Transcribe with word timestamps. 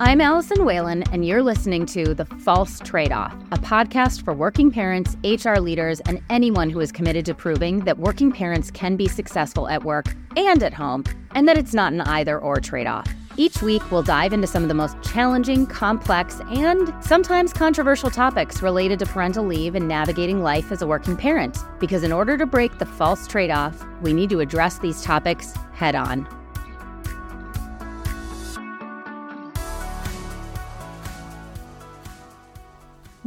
I'm 0.00 0.20
Allison 0.20 0.64
Whalen, 0.64 1.02
and 1.12 1.26
you're 1.26 1.42
listening 1.42 1.84
to 1.86 2.14
The 2.14 2.24
False 2.24 2.78
Trade 2.78 3.10
Off, 3.10 3.34
a 3.50 3.58
podcast 3.58 4.24
for 4.24 4.32
working 4.32 4.70
parents, 4.70 5.16
HR 5.24 5.54
leaders, 5.58 5.98
and 6.02 6.22
anyone 6.30 6.70
who 6.70 6.78
is 6.78 6.92
committed 6.92 7.24
to 7.26 7.34
proving 7.34 7.80
that 7.80 7.98
working 7.98 8.30
parents 8.30 8.70
can 8.70 8.94
be 8.94 9.08
successful 9.08 9.68
at 9.68 9.82
work 9.82 10.14
and 10.36 10.62
at 10.62 10.72
home, 10.72 11.02
and 11.32 11.48
that 11.48 11.58
it's 11.58 11.74
not 11.74 11.92
an 11.92 12.02
either 12.02 12.38
or 12.38 12.60
trade 12.60 12.86
off. 12.86 13.12
Each 13.36 13.60
week, 13.60 13.90
we'll 13.90 14.04
dive 14.04 14.32
into 14.32 14.46
some 14.46 14.62
of 14.62 14.68
the 14.68 14.74
most 14.74 14.96
challenging, 15.02 15.66
complex, 15.66 16.40
and 16.48 16.94
sometimes 17.02 17.52
controversial 17.52 18.08
topics 18.08 18.62
related 18.62 19.00
to 19.00 19.06
parental 19.06 19.44
leave 19.44 19.74
and 19.74 19.88
navigating 19.88 20.44
life 20.44 20.70
as 20.70 20.80
a 20.80 20.86
working 20.86 21.16
parent. 21.16 21.58
Because 21.80 22.04
in 22.04 22.12
order 22.12 22.38
to 22.38 22.46
break 22.46 22.78
the 22.78 22.86
false 22.86 23.26
trade 23.26 23.50
off, 23.50 23.84
we 24.00 24.12
need 24.12 24.30
to 24.30 24.38
address 24.38 24.78
these 24.78 25.02
topics 25.02 25.54
head 25.72 25.96
on. 25.96 26.37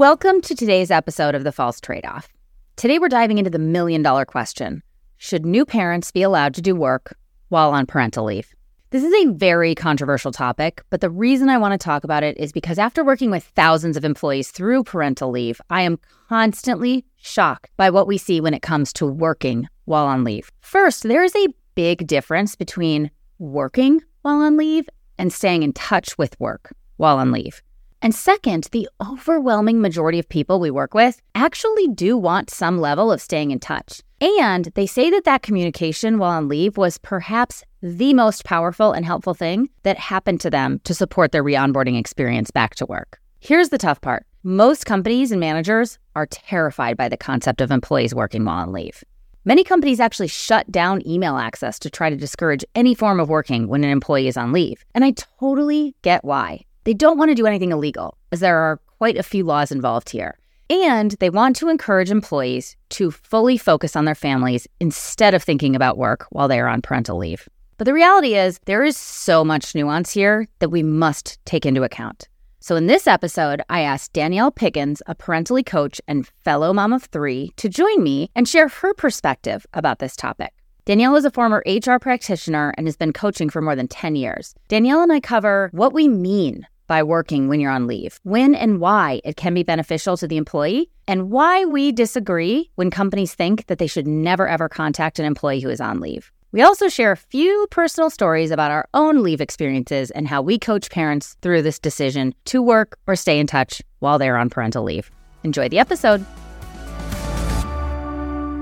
Welcome 0.01 0.41
to 0.41 0.55
today's 0.55 0.89
episode 0.89 1.35
of 1.35 1.43
The 1.43 1.51
False 1.51 1.79
Trade 1.79 2.07
Off. 2.07 2.27
Today 2.75 2.97
we're 2.97 3.07
diving 3.07 3.37
into 3.37 3.51
the 3.51 3.59
million 3.59 4.01
dollar 4.01 4.25
question 4.25 4.81
Should 5.17 5.45
new 5.45 5.63
parents 5.63 6.09
be 6.09 6.23
allowed 6.23 6.55
to 6.55 6.61
do 6.63 6.75
work 6.75 7.15
while 7.49 7.69
on 7.69 7.85
parental 7.85 8.25
leave? 8.25 8.51
This 8.89 9.03
is 9.03 9.13
a 9.13 9.31
very 9.31 9.75
controversial 9.75 10.31
topic, 10.31 10.81
but 10.89 11.01
the 11.01 11.11
reason 11.11 11.49
I 11.49 11.59
want 11.59 11.73
to 11.73 11.85
talk 11.85 12.03
about 12.03 12.23
it 12.23 12.35
is 12.39 12.51
because 12.51 12.79
after 12.79 13.03
working 13.03 13.29
with 13.29 13.43
thousands 13.43 13.95
of 13.95 14.03
employees 14.03 14.49
through 14.49 14.85
parental 14.85 15.29
leave, 15.29 15.61
I 15.69 15.83
am 15.83 15.99
constantly 16.29 17.05
shocked 17.17 17.69
by 17.77 17.91
what 17.91 18.07
we 18.07 18.17
see 18.17 18.41
when 18.41 18.55
it 18.55 18.63
comes 18.63 18.91
to 18.93 19.05
working 19.05 19.67
while 19.85 20.07
on 20.07 20.23
leave. 20.23 20.51
First, 20.61 21.03
there 21.03 21.23
is 21.23 21.35
a 21.35 21.53
big 21.75 22.07
difference 22.07 22.55
between 22.55 23.11
working 23.37 24.01
while 24.23 24.41
on 24.41 24.57
leave 24.57 24.89
and 25.19 25.31
staying 25.31 25.61
in 25.61 25.73
touch 25.73 26.17
with 26.17 26.39
work 26.39 26.73
while 26.97 27.19
on 27.19 27.31
leave. 27.31 27.61
And 28.03 28.15
second, 28.15 28.67
the 28.71 28.89
overwhelming 28.99 29.79
majority 29.79 30.17
of 30.17 30.27
people 30.27 30.59
we 30.59 30.71
work 30.71 30.95
with 30.95 31.21
actually 31.35 31.87
do 31.87 32.17
want 32.17 32.49
some 32.49 32.79
level 32.79 33.11
of 33.11 33.21
staying 33.21 33.51
in 33.51 33.59
touch. 33.59 34.01
And 34.19 34.65
they 34.75 34.87
say 34.87 35.11
that 35.11 35.23
that 35.25 35.43
communication 35.43 36.17
while 36.17 36.31
on 36.31 36.47
leave 36.47 36.77
was 36.77 36.97
perhaps 36.97 37.63
the 37.83 38.13
most 38.13 38.43
powerful 38.43 38.91
and 38.91 39.05
helpful 39.05 39.35
thing 39.35 39.69
that 39.83 39.97
happened 39.97 40.41
to 40.41 40.49
them 40.49 40.79
to 40.83 40.95
support 40.95 41.31
their 41.31 41.43
re 41.43 41.53
onboarding 41.53 41.99
experience 41.99 42.49
back 42.49 42.75
to 42.75 42.85
work. 42.87 43.19
Here's 43.39 43.69
the 43.69 43.77
tough 43.77 44.01
part 44.01 44.25
most 44.43 44.87
companies 44.87 45.31
and 45.31 45.39
managers 45.39 45.99
are 46.15 46.25
terrified 46.25 46.97
by 46.97 47.07
the 47.07 47.17
concept 47.17 47.61
of 47.61 47.69
employees 47.69 48.15
working 48.15 48.45
while 48.45 48.63
on 48.63 48.71
leave. 48.71 49.03
Many 49.45 49.63
companies 49.63 49.99
actually 49.99 50.27
shut 50.27 50.71
down 50.71 51.07
email 51.07 51.37
access 51.37 51.77
to 51.79 51.89
try 51.89 52.09
to 52.09 52.15
discourage 52.15 52.65
any 52.73 52.95
form 52.95 53.19
of 53.19 53.29
working 53.29 53.67
when 53.67 53.83
an 53.83 53.89
employee 53.91 54.27
is 54.27 54.37
on 54.37 54.51
leave. 54.51 54.85
And 54.93 55.03
I 55.03 55.11
totally 55.39 55.95
get 56.03 56.23
why. 56.23 56.65
They 56.83 56.93
don't 56.93 57.17
want 57.17 57.29
to 57.29 57.35
do 57.35 57.45
anything 57.45 57.71
illegal, 57.71 58.17
as 58.31 58.39
there 58.39 58.57
are 58.57 58.79
quite 58.97 59.17
a 59.17 59.23
few 59.23 59.43
laws 59.43 59.71
involved 59.71 60.09
here. 60.09 60.37
And 60.69 61.11
they 61.19 61.29
want 61.29 61.55
to 61.57 61.69
encourage 61.69 62.09
employees 62.09 62.75
to 62.91 63.11
fully 63.11 63.57
focus 63.57 63.95
on 63.95 64.05
their 64.05 64.15
families 64.15 64.67
instead 64.79 65.33
of 65.33 65.43
thinking 65.43 65.75
about 65.75 65.97
work 65.97 66.25
while 66.31 66.47
they 66.47 66.59
are 66.59 66.67
on 66.67 66.81
parental 66.81 67.17
leave. 67.17 67.47
But 67.77 67.85
the 67.85 67.93
reality 67.93 68.35
is, 68.35 68.59
there 68.65 68.83
is 68.83 68.95
so 68.95 69.43
much 69.43 69.75
nuance 69.75 70.11
here 70.11 70.47
that 70.59 70.69
we 70.69 70.81
must 70.81 71.43
take 71.45 71.65
into 71.65 71.83
account. 71.83 72.29
So, 72.59 72.75
in 72.75 72.85
this 72.85 73.07
episode, 73.07 73.63
I 73.69 73.81
asked 73.81 74.13
Danielle 74.13 74.51
Pickens, 74.51 75.01
a 75.07 75.15
Parentaly 75.15 75.65
coach 75.65 75.99
and 76.07 76.27
fellow 76.43 76.73
mom 76.73 76.93
of 76.93 77.05
three, 77.05 77.51
to 77.57 77.67
join 77.67 78.03
me 78.03 78.29
and 78.35 78.47
share 78.47 78.67
her 78.67 78.93
perspective 78.93 79.65
about 79.73 79.97
this 79.97 80.15
topic. 80.15 80.53
Danielle 80.85 81.15
is 81.15 81.25
a 81.25 81.31
former 81.31 81.63
HR 81.65 81.97
practitioner 81.97 82.73
and 82.77 82.87
has 82.87 82.97
been 82.97 83.13
coaching 83.13 83.49
for 83.49 83.61
more 83.61 83.75
than 83.75 83.87
10 83.87 84.15
years. 84.15 84.55
Danielle 84.67 85.01
and 85.01 85.11
I 85.11 85.19
cover 85.19 85.69
what 85.73 85.93
we 85.93 86.07
mean 86.07 86.67
by 86.91 87.01
working 87.01 87.47
when 87.47 87.61
you're 87.61 87.71
on 87.71 87.87
leave, 87.87 88.19
when 88.23 88.53
and 88.53 88.81
why 88.81 89.21
it 89.23 89.37
can 89.37 89.53
be 89.53 89.63
beneficial 89.63 90.17
to 90.17 90.27
the 90.27 90.35
employee, 90.35 90.89
and 91.07 91.31
why 91.31 91.63
we 91.63 91.89
disagree 91.89 92.69
when 92.75 92.91
companies 92.91 93.33
think 93.33 93.67
that 93.67 93.77
they 93.77 93.87
should 93.87 94.05
never 94.05 94.45
ever 94.45 94.67
contact 94.67 95.17
an 95.17 95.23
employee 95.23 95.61
who 95.61 95.69
is 95.69 95.79
on 95.79 96.01
leave. 96.01 96.33
We 96.51 96.61
also 96.61 96.89
share 96.89 97.13
a 97.13 97.15
few 97.15 97.65
personal 97.71 98.09
stories 98.09 98.51
about 98.51 98.71
our 98.71 98.89
own 98.93 99.23
leave 99.23 99.39
experiences 99.39 100.11
and 100.11 100.27
how 100.27 100.41
we 100.41 100.59
coach 100.59 100.91
parents 100.91 101.37
through 101.41 101.61
this 101.61 101.79
decision 101.79 102.35
to 102.51 102.61
work 102.61 102.99
or 103.07 103.15
stay 103.15 103.39
in 103.39 103.47
touch 103.47 103.81
while 103.99 104.19
they're 104.19 104.35
on 104.35 104.49
parental 104.49 104.83
leave. 104.83 105.09
Enjoy 105.45 105.69
the 105.69 105.79
episode. 105.79 106.25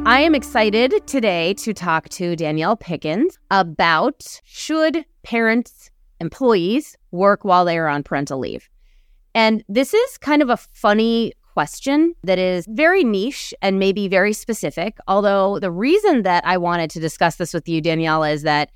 I 0.06 0.22
am 0.22 0.36
excited 0.36 0.94
today 1.08 1.56
to 1.56 1.74
talk 1.74 2.10
to 2.10 2.36
Danielle 2.36 2.78
Pickens 2.78 3.40
about 3.50 4.40
should 4.46 5.04
parents, 5.24 5.90
employees 6.20 6.98
work 7.12 7.44
while 7.44 7.66
they 7.66 7.78
are 7.78 7.88
on 7.88 8.04
parental 8.04 8.40
leave. 8.40 8.70
And 9.36 9.64
this 9.70 9.94
is 9.94 10.18
kind 10.18 10.42
of 10.42 10.50
a 10.50 10.58
funny 10.58 11.34
question 11.54 12.16
that 12.24 12.40
is 12.40 12.66
very 12.70 13.04
niche 13.04 13.54
and 13.62 13.80
maybe 13.80 14.08
very 14.08 14.34
specific. 14.34 14.98
Although 15.08 15.60
the 15.60 15.72
reason 15.72 16.24
that 16.24 16.46
I 16.46 16.58
wanted 16.58 16.90
to 16.92 17.00
discuss 17.00 17.36
this 17.36 17.54
with 17.54 17.68
you, 17.68 17.82
Danielle, 17.82 18.24
is 18.24 18.44
that 18.44 18.72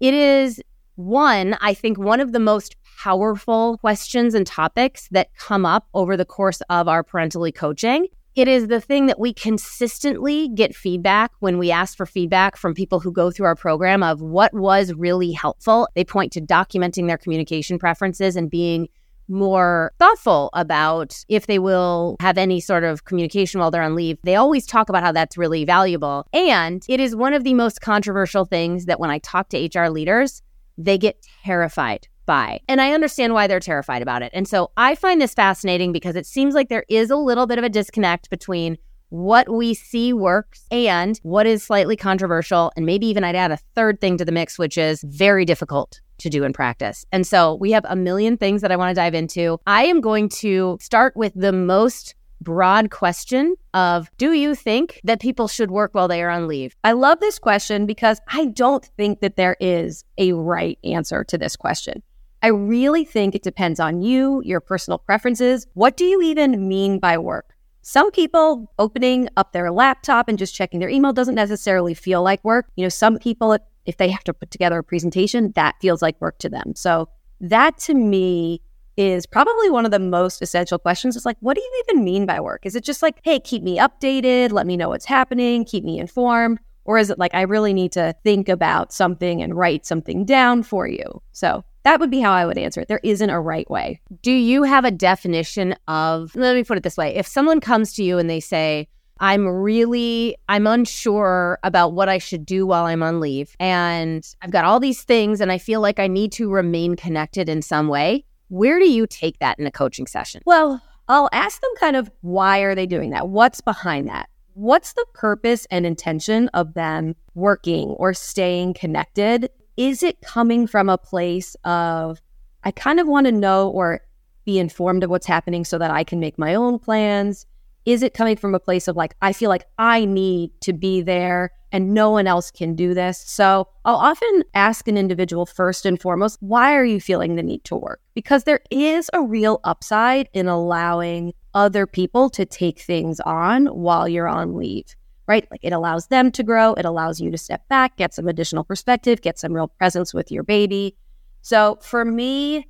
it 0.00 0.14
is 0.14 0.62
one, 0.96 1.56
I 1.60 1.74
think, 1.74 1.98
one 1.98 2.20
of 2.20 2.32
the 2.32 2.38
most 2.38 2.76
powerful 2.98 3.78
questions 3.78 4.34
and 4.34 4.46
topics 4.46 5.08
that 5.10 5.34
come 5.34 5.64
up 5.64 5.88
over 5.94 6.16
the 6.16 6.24
course 6.24 6.60
of 6.68 6.88
our 6.88 7.02
Parentaly 7.02 7.54
coaching. 7.54 8.06
It 8.40 8.48
is 8.48 8.68
the 8.68 8.80
thing 8.80 9.04
that 9.04 9.20
we 9.20 9.34
consistently 9.34 10.48
get 10.48 10.74
feedback 10.74 11.30
when 11.40 11.58
we 11.58 11.70
ask 11.70 11.94
for 11.94 12.06
feedback 12.06 12.56
from 12.56 12.72
people 12.72 12.98
who 12.98 13.12
go 13.12 13.30
through 13.30 13.44
our 13.44 13.54
program 13.54 14.02
of 14.02 14.22
what 14.22 14.54
was 14.54 14.94
really 14.94 15.30
helpful. 15.30 15.86
They 15.94 16.04
point 16.04 16.32
to 16.32 16.40
documenting 16.40 17.06
their 17.06 17.18
communication 17.18 17.78
preferences 17.78 18.36
and 18.36 18.50
being 18.50 18.88
more 19.28 19.92
thoughtful 19.98 20.48
about 20.54 21.22
if 21.28 21.48
they 21.48 21.58
will 21.58 22.16
have 22.20 22.38
any 22.38 22.60
sort 22.60 22.82
of 22.82 23.04
communication 23.04 23.60
while 23.60 23.70
they're 23.70 23.82
on 23.82 23.94
leave. 23.94 24.16
They 24.24 24.36
always 24.36 24.64
talk 24.64 24.88
about 24.88 25.02
how 25.02 25.12
that's 25.12 25.36
really 25.36 25.66
valuable. 25.66 26.26
And 26.32 26.82
it 26.88 26.98
is 26.98 27.14
one 27.14 27.34
of 27.34 27.44
the 27.44 27.52
most 27.52 27.82
controversial 27.82 28.46
things 28.46 28.86
that 28.86 28.98
when 28.98 29.10
I 29.10 29.18
talk 29.18 29.50
to 29.50 29.58
HR 29.58 29.90
leaders, 29.90 30.40
they 30.78 30.96
get 30.96 31.26
terrified 31.44 32.08
by. 32.30 32.60
And 32.68 32.80
I 32.80 32.92
understand 32.92 33.34
why 33.34 33.48
they're 33.48 33.58
terrified 33.58 34.02
about 34.02 34.22
it. 34.22 34.30
And 34.32 34.46
so 34.46 34.70
I 34.76 34.94
find 34.94 35.20
this 35.20 35.34
fascinating 35.34 35.90
because 35.90 36.14
it 36.14 36.26
seems 36.26 36.54
like 36.54 36.68
there 36.68 36.84
is 36.88 37.10
a 37.10 37.16
little 37.16 37.44
bit 37.44 37.58
of 37.58 37.64
a 37.64 37.68
disconnect 37.68 38.30
between 38.30 38.78
what 39.08 39.48
we 39.48 39.74
see 39.74 40.12
works 40.12 40.64
and 40.70 41.18
what 41.24 41.44
is 41.44 41.64
slightly 41.64 41.96
controversial. 41.96 42.70
And 42.76 42.86
maybe 42.86 43.08
even 43.08 43.24
I'd 43.24 43.34
add 43.34 43.50
a 43.50 43.56
third 43.74 44.00
thing 44.00 44.16
to 44.18 44.24
the 44.24 44.30
mix, 44.30 44.60
which 44.60 44.78
is 44.78 45.02
very 45.08 45.44
difficult 45.44 46.00
to 46.18 46.30
do 46.30 46.44
in 46.44 46.52
practice. 46.52 47.04
And 47.10 47.26
so 47.26 47.56
we 47.56 47.72
have 47.72 47.84
a 47.88 47.96
million 47.96 48.36
things 48.36 48.62
that 48.62 48.70
I 48.70 48.76
want 48.76 48.90
to 48.90 48.94
dive 48.94 49.14
into. 49.14 49.58
I 49.66 49.86
am 49.86 50.00
going 50.00 50.28
to 50.28 50.78
start 50.80 51.16
with 51.16 51.32
the 51.34 51.50
most 51.50 52.14
broad 52.40 52.92
question 52.92 53.56
of 53.74 54.08
do 54.18 54.34
you 54.34 54.54
think 54.54 55.00
that 55.02 55.20
people 55.20 55.48
should 55.48 55.72
work 55.72 55.94
while 55.94 56.06
they 56.06 56.22
are 56.22 56.30
on 56.30 56.46
leave? 56.46 56.76
I 56.84 56.92
love 56.92 57.18
this 57.18 57.40
question 57.40 57.86
because 57.86 58.20
I 58.28 58.44
don't 58.44 58.84
think 58.96 59.18
that 59.18 59.34
there 59.34 59.56
is 59.58 60.04
a 60.16 60.32
right 60.32 60.78
answer 60.84 61.24
to 61.24 61.36
this 61.36 61.56
question. 61.56 62.04
I 62.42 62.48
really 62.48 63.04
think 63.04 63.34
it 63.34 63.42
depends 63.42 63.78
on 63.78 64.00
you, 64.00 64.42
your 64.44 64.60
personal 64.60 64.98
preferences. 64.98 65.66
What 65.74 65.96
do 65.96 66.04
you 66.04 66.22
even 66.22 66.66
mean 66.68 66.98
by 66.98 67.18
work? 67.18 67.54
Some 67.82 68.10
people 68.10 68.72
opening 68.78 69.28
up 69.36 69.52
their 69.52 69.70
laptop 69.70 70.28
and 70.28 70.38
just 70.38 70.54
checking 70.54 70.80
their 70.80 70.88
email 70.88 71.12
doesn't 71.12 71.34
necessarily 71.34 71.92
feel 71.92 72.22
like 72.22 72.42
work. 72.44 72.66
You 72.76 72.84
know, 72.84 72.88
some 72.88 73.18
people, 73.18 73.58
if 73.84 73.96
they 73.98 74.08
have 74.08 74.24
to 74.24 74.34
put 74.34 74.50
together 74.50 74.78
a 74.78 74.84
presentation, 74.84 75.52
that 75.54 75.76
feels 75.80 76.00
like 76.00 76.20
work 76.20 76.38
to 76.38 76.48
them. 76.48 76.74
So, 76.76 77.08
that 77.42 77.78
to 77.78 77.94
me 77.94 78.60
is 78.98 79.24
probably 79.24 79.70
one 79.70 79.86
of 79.86 79.90
the 79.90 79.98
most 79.98 80.42
essential 80.42 80.78
questions. 80.78 81.16
It's 81.16 81.24
like, 81.24 81.38
what 81.40 81.54
do 81.54 81.62
you 81.62 81.84
even 81.88 82.04
mean 82.04 82.26
by 82.26 82.38
work? 82.38 82.66
Is 82.66 82.76
it 82.76 82.84
just 82.84 83.00
like, 83.02 83.18
hey, 83.24 83.40
keep 83.40 83.62
me 83.62 83.78
updated, 83.78 84.52
let 84.52 84.66
me 84.66 84.76
know 84.76 84.90
what's 84.90 85.06
happening, 85.06 85.64
keep 85.64 85.84
me 85.84 85.98
informed? 85.98 86.58
Or 86.84 86.98
is 86.98 87.08
it 87.08 87.18
like, 87.18 87.34
I 87.34 87.42
really 87.42 87.72
need 87.72 87.92
to 87.92 88.14
think 88.24 88.50
about 88.50 88.92
something 88.92 89.40
and 89.40 89.54
write 89.54 89.86
something 89.86 90.26
down 90.26 90.62
for 90.62 90.86
you? 90.86 91.22
So, 91.32 91.64
that 91.82 92.00
would 92.00 92.10
be 92.10 92.20
how 92.20 92.32
I 92.32 92.46
would 92.46 92.58
answer 92.58 92.80
it. 92.80 92.88
There 92.88 93.00
isn't 93.02 93.30
a 93.30 93.40
right 93.40 93.68
way. 93.70 94.00
Do 94.22 94.32
you 94.32 94.62
have 94.64 94.84
a 94.84 94.90
definition 94.90 95.74
of, 95.88 96.34
let 96.36 96.54
me 96.54 96.64
put 96.64 96.76
it 96.76 96.82
this 96.82 96.96
way. 96.96 97.14
If 97.14 97.26
someone 97.26 97.60
comes 97.60 97.92
to 97.94 98.04
you 98.04 98.18
and 98.18 98.28
they 98.28 98.40
say, 98.40 98.88
I'm 99.20 99.46
really 99.46 100.34
I'm 100.48 100.66
unsure 100.66 101.58
about 101.62 101.92
what 101.92 102.08
I 102.08 102.16
should 102.18 102.46
do 102.46 102.66
while 102.66 102.86
I'm 102.86 103.02
on 103.02 103.20
leave 103.20 103.54
and 103.60 104.26
I've 104.40 104.50
got 104.50 104.64
all 104.64 104.80
these 104.80 105.02
things 105.02 105.42
and 105.42 105.52
I 105.52 105.58
feel 105.58 105.82
like 105.82 105.98
I 105.98 106.06
need 106.06 106.32
to 106.32 106.50
remain 106.50 106.96
connected 106.96 107.48
in 107.48 107.60
some 107.60 107.88
way. 107.88 108.24
Where 108.48 108.78
do 108.78 108.90
you 108.90 109.06
take 109.06 109.38
that 109.38 109.58
in 109.58 109.66
a 109.66 109.70
coaching 109.70 110.06
session? 110.06 110.40
Well, 110.46 110.82
I'll 111.06 111.28
ask 111.32 111.60
them 111.60 111.70
kind 111.78 111.96
of 111.96 112.10
why 112.22 112.60
are 112.60 112.74
they 112.74 112.86
doing 112.86 113.10
that? 113.10 113.28
What's 113.28 113.60
behind 113.60 114.08
that? 114.08 114.30
What's 114.54 114.94
the 114.94 115.06
purpose 115.12 115.66
and 115.70 115.84
intention 115.84 116.48
of 116.54 116.74
them 116.74 117.14
working 117.34 117.90
or 117.90 118.14
staying 118.14 118.74
connected 118.74 119.50
is 119.76 120.02
it 120.02 120.20
coming 120.20 120.66
from 120.66 120.88
a 120.88 120.98
place 120.98 121.56
of, 121.64 122.20
I 122.64 122.70
kind 122.70 123.00
of 123.00 123.06
want 123.06 123.26
to 123.26 123.32
know 123.32 123.68
or 123.70 124.00
be 124.44 124.58
informed 124.58 125.04
of 125.04 125.10
what's 125.10 125.26
happening 125.26 125.64
so 125.64 125.78
that 125.78 125.90
I 125.90 126.04
can 126.04 126.20
make 126.20 126.38
my 126.38 126.54
own 126.54 126.78
plans? 126.78 127.46
Is 127.86 128.02
it 128.02 128.14
coming 128.14 128.36
from 128.36 128.54
a 128.54 128.60
place 128.60 128.88
of 128.88 128.96
like, 128.96 129.14
I 129.22 129.32
feel 129.32 129.48
like 129.48 129.64
I 129.78 130.04
need 130.04 130.50
to 130.62 130.72
be 130.72 131.00
there 131.00 131.52
and 131.72 131.94
no 131.94 132.10
one 132.10 132.26
else 132.26 132.50
can 132.50 132.74
do 132.74 132.94
this. 132.94 133.18
So 133.18 133.68
I'll 133.84 133.96
often 133.96 134.42
ask 134.54 134.88
an 134.88 134.96
individual 134.96 135.46
first 135.46 135.86
and 135.86 136.00
foremost, 136.00 136.38
why 136.40 136.74
are 136.74 136.84
you 136.84 137.00
feeling 137.00 137.36
the 137.36 137.42
need 137.42 137.64
to 137.64 137.76
work? 137.76 138.00
Because 138.14 138.44
there 138.44 138.60
is 138.70 139.08
a 139.12 139.22
real 139.22 139.60
upside 139.64 140.28
in 140.32 140.48
allowing 140.48 141.32
other 141.54 141.86
people 141.86 142.30
to 142.30 142.44
take 142.44 142.80
things 142.80 143.20
on 143.20 143.66
while 143.66 144.08
you're 144.08 144.28
on 144.28 144.56
leave, 144.56 144.94
right? 145.30 145.46
Like 145.48 145.60
it 145.62 145.72
allows 145.72 146.08
them 146.08 146.32
to 146.32 146.42
grow, 146.42 146.74
it 146.74 146.84
allows 146.84 147.20
you 147.20 147.30
to 147.30 147.38
step 147.38 147.68
back, 147.68 147.96
get 147.96 148.12
some 148.12 148.26
additional 148.26 148.64
perspective, 148.64 149.22
get 149.22 149.38
some 149.38 149.52
real 149.52 149.68
presence 149.68 150.12
with 150.12 150.32
your 150.32 150.42
baby. 150.42 150.96
So 151.40 151.78
for 151.82 152.04
me, 152.04 152.66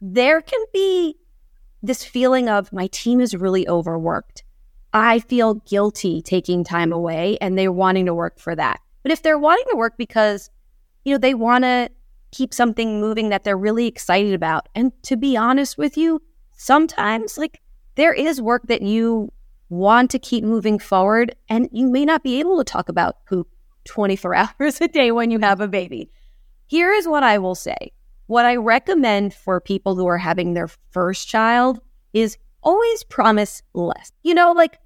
there 0.00 0.40
can 0.40 0.64
be 0.72 1.16
this 1.82 2.04
feeling 2.04 2.48
of 2.48 2.72
my 2.72 2.86
team 2.86 3.20
is 3.20 3.34
really 3.34 3.66
overworked. 3.66 4.44
I 4.92 5.18
feel 5.18 5.54
guilty 5.54 6.22
taking 6.22 6.62
time 6.62 6.92
away 6.92 7.38
and 7.40 7.58
they're 7.58 7.72
wanting 7.72 8.06
to 8.06 8.14
work 8.14 8.38
for 8.38 8.54
that. 8.54 8.78
But 9.02 9.10
if 9.10 9.22
they're 9.22 9.36
wanting 9.36 9.66
to 9.70 9.76
work 9.76 9.94
because, 9.98 10.48
you 11.04 11.12
know, 11.12 11.18
they 11.18 11.34
want 11.34 11.64
to 11.64 11.90
keep 12.30 12.54
something 12.54 13.00
moving 13.00 13.30
that 13.30 13.42
they're 13.42 13.58
really 13.58 13.88
excited 13.88 14.32
about. 14.32 14.68
And 14.76 14.92
to 15.02 15.16
be 15.16 15.36
honest 15.36 15.76
with 15.76 15.96
you, 15.96 16.22
sometimes 16.52 17.36
like 17.36 17.60
there 17.96 18.12
is 18.12 18.40
work 18.40 18.68
that 18.68 18.82
you 18.82 19.32
want 19.68 20.10
to 20.12 20.18
keep 20.18 20.44
moving 20.44 20.78
forward 20.78 21.34
and 21.48 21.68
you 21.72 21.88
may 21.88 22.04
not 22.04 22.22
be 22.22 22.38
able 22.40 22.58
to 22.58 22.64
talk 22.64 22.88
about 22.88 23.24
poop 23.26 23.48
24 23.84 24.34
hours 24.60 24.80
a 24.80 24.88
day 24.88 25.10
when 25.10 25.30
you 25.30 25.38
have 25.40 25.60
a 25.60 25.68
baby. 25.68 26.10
Here 26.66 26.92
is 26.92 27.06
what 27.06 27.22
I 27.22 27.38
will 27.38 27.54
say. 27.54 27.92
What 28.26 28.44
I 28.44 28.56
recommend 28.56 29.34
for 29.34 29.60
people 29.60 29.94
who 29.94 30.06
are 30.06 30.18
having 30.18 30.54
their 30.54 30.68
first 30.90 31.28
child 31.28 31.80
is 32.12 32.36
always 32.62 33.04
promise 33.04 33.62
less. 33.72 34.10
You 34.24 34.34
know, 34.34 34.52
like 34.52 34.78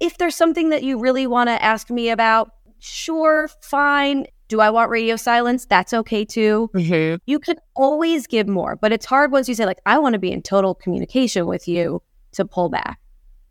if 0.00 0.18
there's 0.18 0.34
something 0.34 0.70
that 0.70 0.82
you 0.82 0.98
really 0.98 1.26
want 1.26 1.48
to 1.48 1.62
ask 1.62 1.90
me 1.90 2.10
about, 2.10 2.50
sure, 2.78 3.48
fine. 3.60 4.26
Do 4.48 4.60
I 4.60 4.70
want 4.70 4.90
radio 4.90 5.16
silence? 5.16 5.66
That's 5.66 5.92
okay 5.92 6.24
too. 6.24 6.70
Mm-hmm. 6.74 7.16
You 7.26 7.38
can 7.38 7.56
always 7.76 8.26
give 8.26 8.48
more, 8.48 8.76
but 8.76 8.92
it's 8.92 9.06
hard 9.06 9.30
once 9.30 9.48
you 9.48 9.54
say, 9.54 9.66
like, 9.66 9.80
I 9.84 9.98
want 9.98 10.14
to 10.14 10.18
be 10.18 10.32
in 10.32 10.42
total 10.42 10.74
communication 10.74 11.46
with 11.46 11.68
you 11.68 12.02
to 12.32 12.44
pull 12.44 12.68
back. 12.68 12.98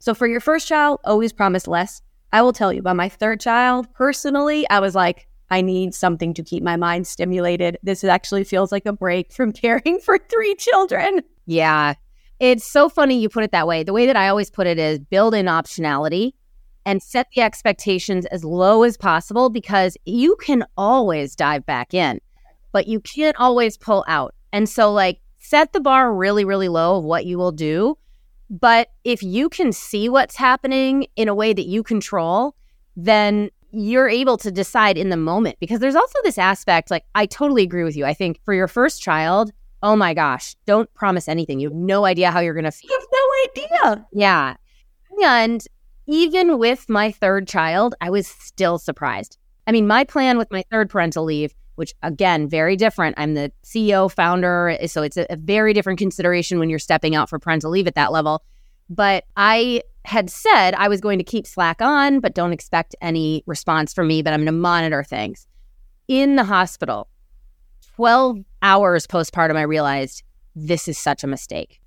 So 0.08 0.14
for 0.14 0.26
your 0.26 0.40
first 0.40 0.70
child, 0.70 1.02
always 1.04 1.34
promise 1.34 1.68
less. 1.68 2.02
I 2.32 2.42
will 2.42 2.54
tell 2.54 2.72
you, 2.72 2.82
by 2.82 2.94
my 2.94 3.10
third 3.10 3.42
child, 3.42 3.94
personally, 3.94 4.66
I 4.70 4.80
was 4.80 4.96
like, 4.96 5.28
I 5.50 5.60
need 5.60 5.94
something 5.94 6.34
to 6.36 6.44
keep 6.44 6.64
my 6.64 6.78
mind 6.78 7.06
stimulated. 7.06 7.78
This 7.84 8.06
actually 8.06 8.46
feels 8.46 8.72
like 8.72 8.86
a 8.86 8.94
break 8.94 9.34
from 9.34 9.52
caring 9.64 10.00
for 10.00 10.18
three 10.18 10.56
children. 10.56 11.24
Yeah. 11.46 11.96
It's 12.40 12.64
so 12.64 12.88
funny 12.88 13.20
you 13.20 13.28
put 13.28 13.44
it 13.44 13.52
that 13.52 13.68
way. 13.68 13.84
The 13.84 13.92
way 13.92 14.06
that 14.06 14.16
I 14.16 14.30
always 14.30 14.50
put 14.50 14.66
it 14.66 14.80
is 14.80 14.98
build 14.98 15.36
in 15.36 15.48
optionality 15.48 16.32
and 16.86 17.04
set 17.04 17.28
the 17.36 17.42
expectations 17.42 18.26
as 18.28 18.46
low 18.46 18.84
as 18.84 18.96
possible 18.96 19.50
because 19.50 19.98
you 20.06 20.38
can 20.38 20.64
always 20.78 21.36
dive 21.36 21.66
back 21.66 21.94
in, 21.94 22.22
but 22.72 22.88
you 22.88 23.02
can't 23.02 23.36
always 23.36 23.76
pull 23.76 24.06
out. 24.08 24.34
And 24.54 24.70
so, 24.70 24.94
like, 24.94 25.20
set 25.40 25.74
the 25.74 25.82
bar 25.82 26.14
really, 26.14 26.46
really 26.46 26.70
low 26.70 26.98
of 26.98 27.04
what 27.04 27.26
you 27.26 27.38
will 27.38 27.52
do. 27.52 27.98
But 28.50 28.90
if 29.04 29.22
you 29.22 29.50
can 29.50 29.72
see 29.72 30.10
what's 30.10 30.36
happening 30.36 31.08
in 31.16 31.28
a 31.28 31.36
way 31.36 31.54
that 31.54 31.66
you 31.66 31.84
control, 31.84 32.56
then 32.96 33.50
you're 33.72 34.08
able 34.08 34.38
to 34.38 34.50
decide 34.50 34.98
in 34.98 35.10
the 35.10 35.18
moment 35.18 35.58
because 35.60 35.80
there's 35.80 35.96
also 35.96 36.18
this 36.24 36.38
aspect 36.38 36.90
like 36.90 37.04
I 37.14 37.26
totally 37.26 37.64
agree 37.64 37.84
with 37.84 37.98
you. 37.98 38.06
I 38.06 38.14
think 38.14 38.40
for 38.46 38.54
your 38.54 38.68
first 38.68 39.02
child, 39.02 39.52
oh 39.84 39.96
my 39.96 40.14
gosh, 40.14 40.56
don't 40.66 40.92
promise 40.94 41.28
anything. 41.28 41.60
You 41.60 41.70
have 41.70 41.78
no 41.78 42.06
idea 42.06 42.32
how 42.32 42.40
you're 42.40 42.54
going 42.54 42.64
to 42.64 42.72
feel. 42.72 42.90
You 42.90 43.00
have 43.00 43.08
no 43.12 43.94
idea. 43.94 44.06
Yeah. 44.14 44.56
And 45.24 45.64
even 46.08 46.58
with 46.58 46.88
my 46.88 47.12
third 47.12 47.48
child, 47.48 47.96
I 48.00 48.10
was 48.10 48.28
still 48.28 48.78
surprised. 48.78 49.38
I 49.68 49.74
mean, 49.74 49.86
my 49.86 50.06
plan 50.06 50.38
with 50.38 50.50
my 50.52 50.64
third 50.72 50.90
parental 50.90 51.26
leave, 51.26 51.54
which 51.78 51.94
again, 52.04 52.48
very 52.48 52.76
different. 52.76 53.16
I'm 53.18 53.34
the 53.34 53.52
CEO, 53.64 54.12
founder. 54.12 54.78
So 54.88 55.04
it's 55.04 55.18
a, 55.18 55.26
a 55.30 55.36
very 55.36 55.74
different 55.74 56.00
consideration 56.00 56.60
when 56.60 56.70
you're 56.70 56.80
stepping 56.80 57.16
out 57.16 57.30
for 57.30 57.40
parental 57.40 57.72
leave 57.72 57.88
at 57.88 57.96
that 57.96 58.12
level. 58.12 58.44
But 58.90 59.26
I 59.36 59.84
had 60.06 60.30
said 60.30 60.74
I 60.74 60.88
was 60.88 61.02
going 61.02 61.18
to 61.18 61.24
keep 61.24 61.46
Slack 61.46 61.82
on, 61.82 62.20
but 62.20 62.34
don't 62.34 62.54
expect 62.54 62.96
any 63.02 63.44
response 63.46 63.94
from 63.94 64.08
me, 64.08 64.22
but 64.22 64.34
I'm 64.34 64.40
going 64.40 64.46
to 64.48 64.52
monitor 64.54 65.04
things. 65.04 65.48
In 66.08 66.36
the 66.36 66.46
hospital, 66.46 67.10
12 67.96 68.40
hours 68.62 69.06
postpartum, 69.06 69.58
I 69.58 69.64
realized 69.64 70.24
this 70.56 70.88
is 70.88 70.98
such 70.98 71.24
a 71.24 71.28
mistake. 71.28 71.82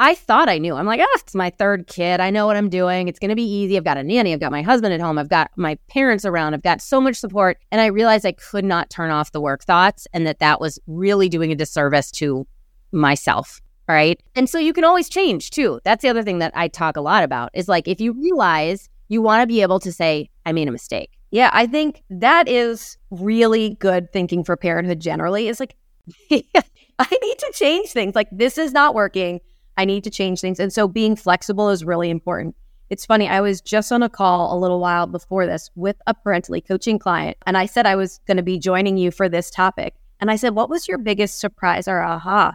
I 0.00 0.14
thought 0.14 0.48
I 0.48 0.58
knew. 0.58 0.74
I'm 0.74 0.86
like, 0.86 1.00
oh, 1.00 1.18
it's 1.20 1.34
my 1.34 1.50
third 1.50 1.86
kid. 1.86 2.20
I 2.20 2.30
know 2.30 2.46
what 2.46 2.56
I'm 2.56 2.68
doing. 2.68 3.06
It's 3.08 3.18
going 3.18 3.28
to 3.28 3.36
be 3.36 3.44
easy. 3.44 3.76
I've 3.76 3.84
got 3.84 3.96
a 3.96 4.02
nanny. 4.02 4.32
I've 4.32 4.40
got 4.40 4.50
my 4.50 4.62
husband 4.62 4.92
at 4.92 5.00
home. 5.00 5.18
I've 5.18 5.28
got 5.28 5.50
my 5.56 5.76
parents 5.88 6.24
around. 6.24 6.54
I've 6.54 6.62
got 6.62 6.82
so 6.82 7.00
much 7.00 7.16
support. 7.16 7.58
And 7.70 7.80
I 7.80 7.86
realized 7.86 8.26
I 8.26 8.32
could 8.32 8.64
not 8.64 8.90
turn 8.90 9.10
off 9.10 9.32
the 9.32 9.40
work 9.40 9.64
thoughts 9.64 10.08
and 10.12 10.26
that 10.26 10.40
that 10.40 10.60
was 10.60 10.78
really 10.86 11.28
doing 11.28 11.52
a 11.52 11.56
disservice 11.56 12.10
to 12.12 12.46
myself 12.92 13.60
right? 13.86 14.22
And 14.34 14.48
so 14.48 14.58
you 14.58 14.72
can 14.72 14.84
always 14.84 15.08
change 15.10 15.50
too. 15.50 15.78
That's 15.84 16.00
the 16.00 16.08
other 16.08 16.22
thing 16.22 16.38
that 16.38 16.52
I 16.54 16.68
talk 16.68 16.96
a 16.96 17.02
lot 17.02 17.22
about 17.22 17.50
is 17.52 17.68
like 17.68 17.86
if 17.86 18.00
you 18.00 18.12
realize 18.12 18.88
you 19.08 19.20
want 19.20 19.42
to 19.42 19.46
be 19.46 19.62
able 19.62 19.80
to 19.80 19.92
say, 19.92 20.30
I 20.46 20.52
made 20.52 20.68
a 20.68 20.72
mistake. 20.72 21.10
Yeah, 21.30 21.50
I 21.52 21.66
think 21.66 22.02
that 22.10 22.48
is 22.48 22.96
really 23.10 23.76
good 23.80 24.12
thinking 24.12 24.44
for 24.44 24.56
parenthood 24.56 25.00
generally 25.00 25.48
is 25.48 25.60
like, 25.60 25.76
I 26.30 27.18
need 27.22 27.38
to 27.38 27.52
change 27.54 27.88
things. 27.88 28.14
Like, 28.14 28.28
this 28.30 28.56
is 28.56 28.72
not 28.72 28.94
working. 28.94 29.40
I 29.76 29.84
need 29.84 30.04
to 30.04 30.10
change 30.10 30.40
things. 30.40 30.60
And 30.60 30.72
so 30.72 30.88
being 30.88 31.16
flexible 31.16 31.68
is 31.70 31.84
really 31.84 32.10
important. 32.10 32.54
It's 32.90 33.06
funny, 33.06 33.28
I 33.28 33.40
was 33.40 33.60
just 33.60 33.90
on 33.92 34.02
a 34.02 34.08
call 34.08 34.54
a 34.54 34.58
little 34.58 34.78
while 34.78 35.06
before 35.06 35.46
this 35.46 35.70
with 35.74 35.96
a 36.06 36.14
Parentaly 36.14 36.64
coaching 36.66 36.98
client, 36.98 37.36
and 37.46 37.56
I 37.56 37.66
said 37.66 37.86
I 37.86 37.96
was 37.96 38.20
going 38.26 38.36
to 38.36 38.42
be 38.42 38.58
joining 38.58 38.98
you 38.98 39.10
for 39.10 39.28
this 39.28 39.50
topic. 39.50 39.94
And 40.20 40.30
I 40.30 40.36
said, 40.36 40.54
What 40.54 40.70
was 40.70 40.86
your 40.86 40.98
biggest 40.98 41.40
surprise 41.40 41.88
or 41.88 42.02
aha? 42.02 42.54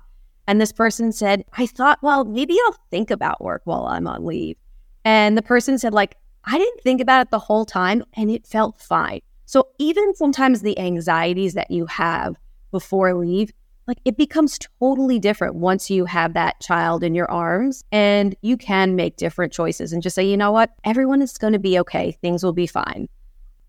And 0.50 0.60
this 0.60 0.72
person 0.72 1.12
said, 1.12 1.46
I 1.60 1.68
thought, 1.68 2.00
well, 2.02 2.26
maybe 2.26 2.58
I'll 2.66 2.78
think 2.90 3.12
about 3.12 3.40
work 3.40 3.62
while 3.66 3.86
I'm 3.86 4.08
on 4.08 4.26
leave. 4.26 4.58
And 5.06 5.38
the 5.38 5.44
person 5.44 5.78
said, 5.78 5.94
like, 5.94 6.16
I 6.44 6.58
didn't 6.58 6.82
think 6.82 7.02
about 7.02 7.22
it 7.22 7.30
the 7.30 7.38
whole 7.38 7.66
time 7.66 8.04
and 8.16 8.32
it 8.32 8.48
felt 8.48 8.82
fine. 8.82 9.22
So 9.46 9.68
even 9.78 10.16
sometimes 10.16 10.62
the 10.62 10.80
anxieties 10.80 11.54
that 11.54 11.70
you 11.70 11.86
have 11.86 12.36
before 12.72 13.14
leave, 13.14 13.52
like 13.90 14.00
it 14.06 14.16
becomes 14.16 14.58
totally 14.80 15.20
different 15.20 15.56
once 15.56 15.90
you 15.90 16.06
have 16.06 16.34
that 16.36 16.60
child 16.62 17.04
in 17.04 17.16
your 17.16 17.30
arms 17.30 17.84
and 17.92 18.36
you 18.42 18.56
can 18.56 18.96
make 18.96 19.18
different 19.18 19.52
choices 19.52 19.92
and 19.92 20.02
just 20.02 20.16
say, 20.16 20.24
you 20.24 20.38
know 20.38 20.52
what, 20.52 20.72
everyone 20.86 21.22
is 21.22 21.38
going 21.38 21.54
to 21.54 21.60
be 21.60 21.78
okay. 21.80 22.12
Things 22.22 22.44
will 22.44 22.54
be 22.54 22.68
fine. 22.68 23.10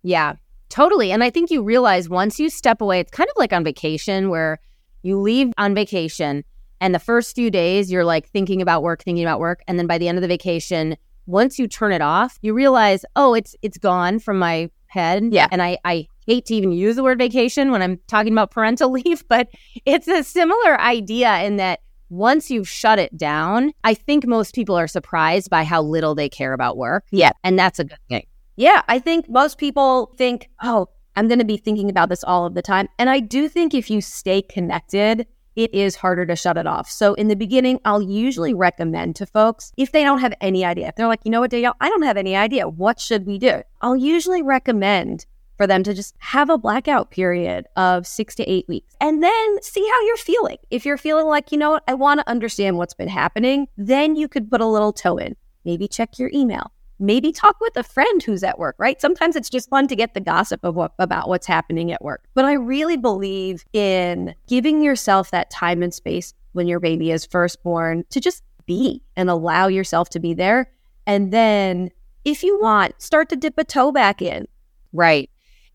Yeah, 0.02 0.34
totally. 0.68 1.10
And 1.10 1.24
I 1.24 1.30
think 1.30 1.50
you 1.50 1.62
realize 1.62 2.08
once 2.08 2.38
you 2.38 2.50
step 2.50 2.80
away, 2.80 3.00
it's 3.00 3.10
kind 3.10 3.28
of 3.30 3.34
like 3.36 3.52
on 3.52 3.64
vacation 3.64 4.28
where 4.28 4.60
you 5.02 5.18
leave 5.18 5.52
on 5.56 5.74
vacation 5.74 6.44
and 6.80 6.94
the 6.94 6.98
first 6.98 7.34
few 7.34 7.50
days, 7.50 7.90
you're 7.90 8.04
like 8.04 8.28
thinking 8.28 8.62
about 8.62 8.82
work, 8.82 9.02
thinking 9.02 9.24
about 9.24 9.40
work. 9.40 9.62
And 9.66 9.78
then 9.78 9.86
by 9.86 9.98
the 9.98 10.08
end 10.08 10.18
of 10.18 10.22
the 10.22 10.28
vacation, 10.28 10.96
once 11.26 11.58
you 11.58 11.66
turn 11.66 11.92
it 11.92 12.02
off, 12.02 12.38
you 12.42 12.54
realize, 12.54 13.04
oh, 13.16 13.34
it's 13.34 13.54
it's 13.62 13.78
gone 13.78 14.18
from 14.18 14.38
my 14.38 14.70
head. 14.86 15.24
Yeah. 15.30 15.48
And 15.50 15.62
I, 15.62 15.78
I 15.84 16.08
hate 16.30 16.46
to 16.46 16.54
even 16.54 16.70
use 16.70 16.94
the 16.94 17.02
word 17.02 17.18
vacation 17.18 17.72
when 17.72 17.82
I'm 17.82 17.98
talking 18.06 18.32
about 18.32 18.52
parental 18.52 18.90
leave, 18.98 19.26
but 19.28 19.48
it's 19.84 20.06
a 20.06 20.22
similar 20.22 20.80
idea 20.80 21.42
in 21.42 21.56
that 21.56 21.80
once 22.08 22.50
you've 22.50 22.68
shut 22.68 22.98
it 22.98 23.16
down, 23.16 23.72
I 23.84 23.94
think 23.94 24.26
most 24.26 24.54
people 24.54 24.76
are 24.76 24.88
surprised 24.88 25.50
by 25.50 25.64
how 25.64 25.82
little 25.82 26.14
they 26.14 26.28
care 26.28 26.52
about 26.52 26.76
work. 26.76 27.04
Yeah. 27.10 27.32
And 27.44 27.58
that's 27.58 27.78
a 27.78 27.84
good 27.84 27.98
thing. 28.08 28.26
Yeah. 28.56 28.82
I 28.88 28.98
think 28.98 29.28
most 29.28 29.58
people 29.58 30.12
think, 30.18 30.48
oh, 30.62 30.88
I'm 31.16 31.28
going 31.28 31.38
to 31.38 31.44
be 31.44 31.56
thinking 31.56 31.90
about 31.90 32.08
this 32.08 32.24
all 32.24 32.46
of 32.46 32.54
the 32.54 32.62
time. 32.62 32.88
And 32.98 33.10
I 33.10 33.20
do 33.20 33.48
think 33.48 33.74
if 33.74 33.90
you 33.90 34.00
stay 34.00 34.42
connected 34.42 35.26
it 35.56 35.74
is 35.74 35.96
harder 35.96 36.24
to 36.26 36.36
shut 36.36 36.56
it 36.56 36.66
off. 36.66 36.88
So 36.88 37.14
in 37.14 37.28
the 37.28 37.34
beginning, 37.34 37.80
I'll 37.84 38.02
usually 38.02 38.54
recommend 38.54 39.16
to 39.16 39.26
folks 39.26 39.72
if 39.76 39.92
they 39.92 40.04
don't 40.04 40.20
have 40.20 40.32
any 40.40 40.64
idea, 40.64 40.88
if 40.88 40.94
they're 40.94 41.08
like, 41.08 41.20
you 41.24 41.30
know 41.30 41.40
what, 41.40 41.50
Danielle, 41.50 41.76
I 41.80 41.88
don't 41.88 42.02
have 42.02 42.16
any 42.16 42.36
idea. 42.36 42.68
What 42.68 43.00
should 43.00 43.26
we 43.26 43.38
do? 43.38 43.62
I'll 43.82 43.96
usually 43.96 44.42
recommend 44.42 45.26
for 45.60 45.66
them 45.66 45.82
to 45.82 45.92
just 45.92 46.14
have 46.20 46.48
a 46.48 46.56
blackout 46.56 47.10
period 47.10 47.66
of 47.76 48.06
six 48.06 48.34
to 48.34 48.50
eight 48.50 48.66
weeks 48.66 48.96
and 48.98 49.22
then 49.22 49.62
see 49.62 49.86
how 49.86 50.06
you're 50.06 50.16
feeling. 50.16 50.56
If 50.70 50.86
you're 50.86 50.96
feeling 50.96 51.26
like, 51.26 51.52
you 51.52 51.58
know 51.58 51.72
what, 51.72 51.84
I 51.86 51.92
want 51.92 52.18
to 52.18 52.30
understand 52.30 52.78
what's 52.78 52.94
been 52.94 53.08
happening, 53.08 53.68
then 53.76 54.16
you 54.16 54.26
could 54.26 54.50
put 54.50 54.62
a 54.62 54.66
little 54.66 54.90
toe 54.90 55.18
in. 55.18 55.36
Maybe 55.66 55.86
check 55.86 56.18
your 56.18 56.30
email 56.32 56.72
maybe 56.98 57.32
talk 57.32 57.58
with 57.60 57.76
a 57.76 57.82
friend 57.82 58.22
who's 58.22 58.42
at 58.44 58.58
work, 58.58 58.76
right? 58.78 59.00
Sometimes 59.00 59.34
it's 59.34 59.48
just 59.48 59.70
fun 59.70 59.88
to 59.88 59.96
get 59.96 60.12
the 60.12 60.20
gossip 60.20 60.60
of 60.62 60.74
what 60.74 60.92
about 60.98 61.30
what's 61.30 61.46
happening 61.46 61.90
at 61.90 62.04
work. 62.04 62.24
But 62.34 62.44
I 62.44 62.52
really 62.52 62.98
believe 62.98 63.64
in 63.72 64.34
giving 64.46 64.82
yourself 64.82 65.30
that 65.30 65.50
time 65.50 65.82
and 65.82 65.94
space 65.94 66.34
when 66.52 66.68
your 66.68 66.78
baby 66.78 67.10
is 67.10 67.24
first 67.24 67.62
born 67.62 68.04
to 68.10 68.20
just 68.20 68.42
be 68.66 69.02
and 69.16 69.30
allow 69.30 69.66
yourself 69.66 70.10
to 70.10 70.20
be 70.20 70.34
there. 70.34 70.70
And 71.06 71.32
then 71.32 71.90
if 72.26 72.42
you 72.42 72.60
want, 72.60 73.00
start 73.00 73.30
to 73.30 73.36
dip 73.36 73.56
a 73.56 73.64
toe 73.64 73.92
back 73.92 74.20
in. 74.20 74.46
Right. 74.92 75.30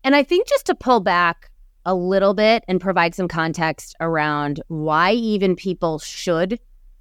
And 0.06 0.14
I 0.14 0.22
think 0.22 0.46
just 0.46 0.66
to 0.66 0.74
pull 0.76 1.00
back 1.00 1.50
a 1.84 1.92
little 1.92 2.32
bit 2.32 2.62
and 2.68 2.80
provide 2.80 3.12
some 3.12 3.26
context 3.26 3.96
around 4.00 4.62
why 4.68 5.10
even 5.10 5.56
people 5.56 5.98
should 5.98 6.60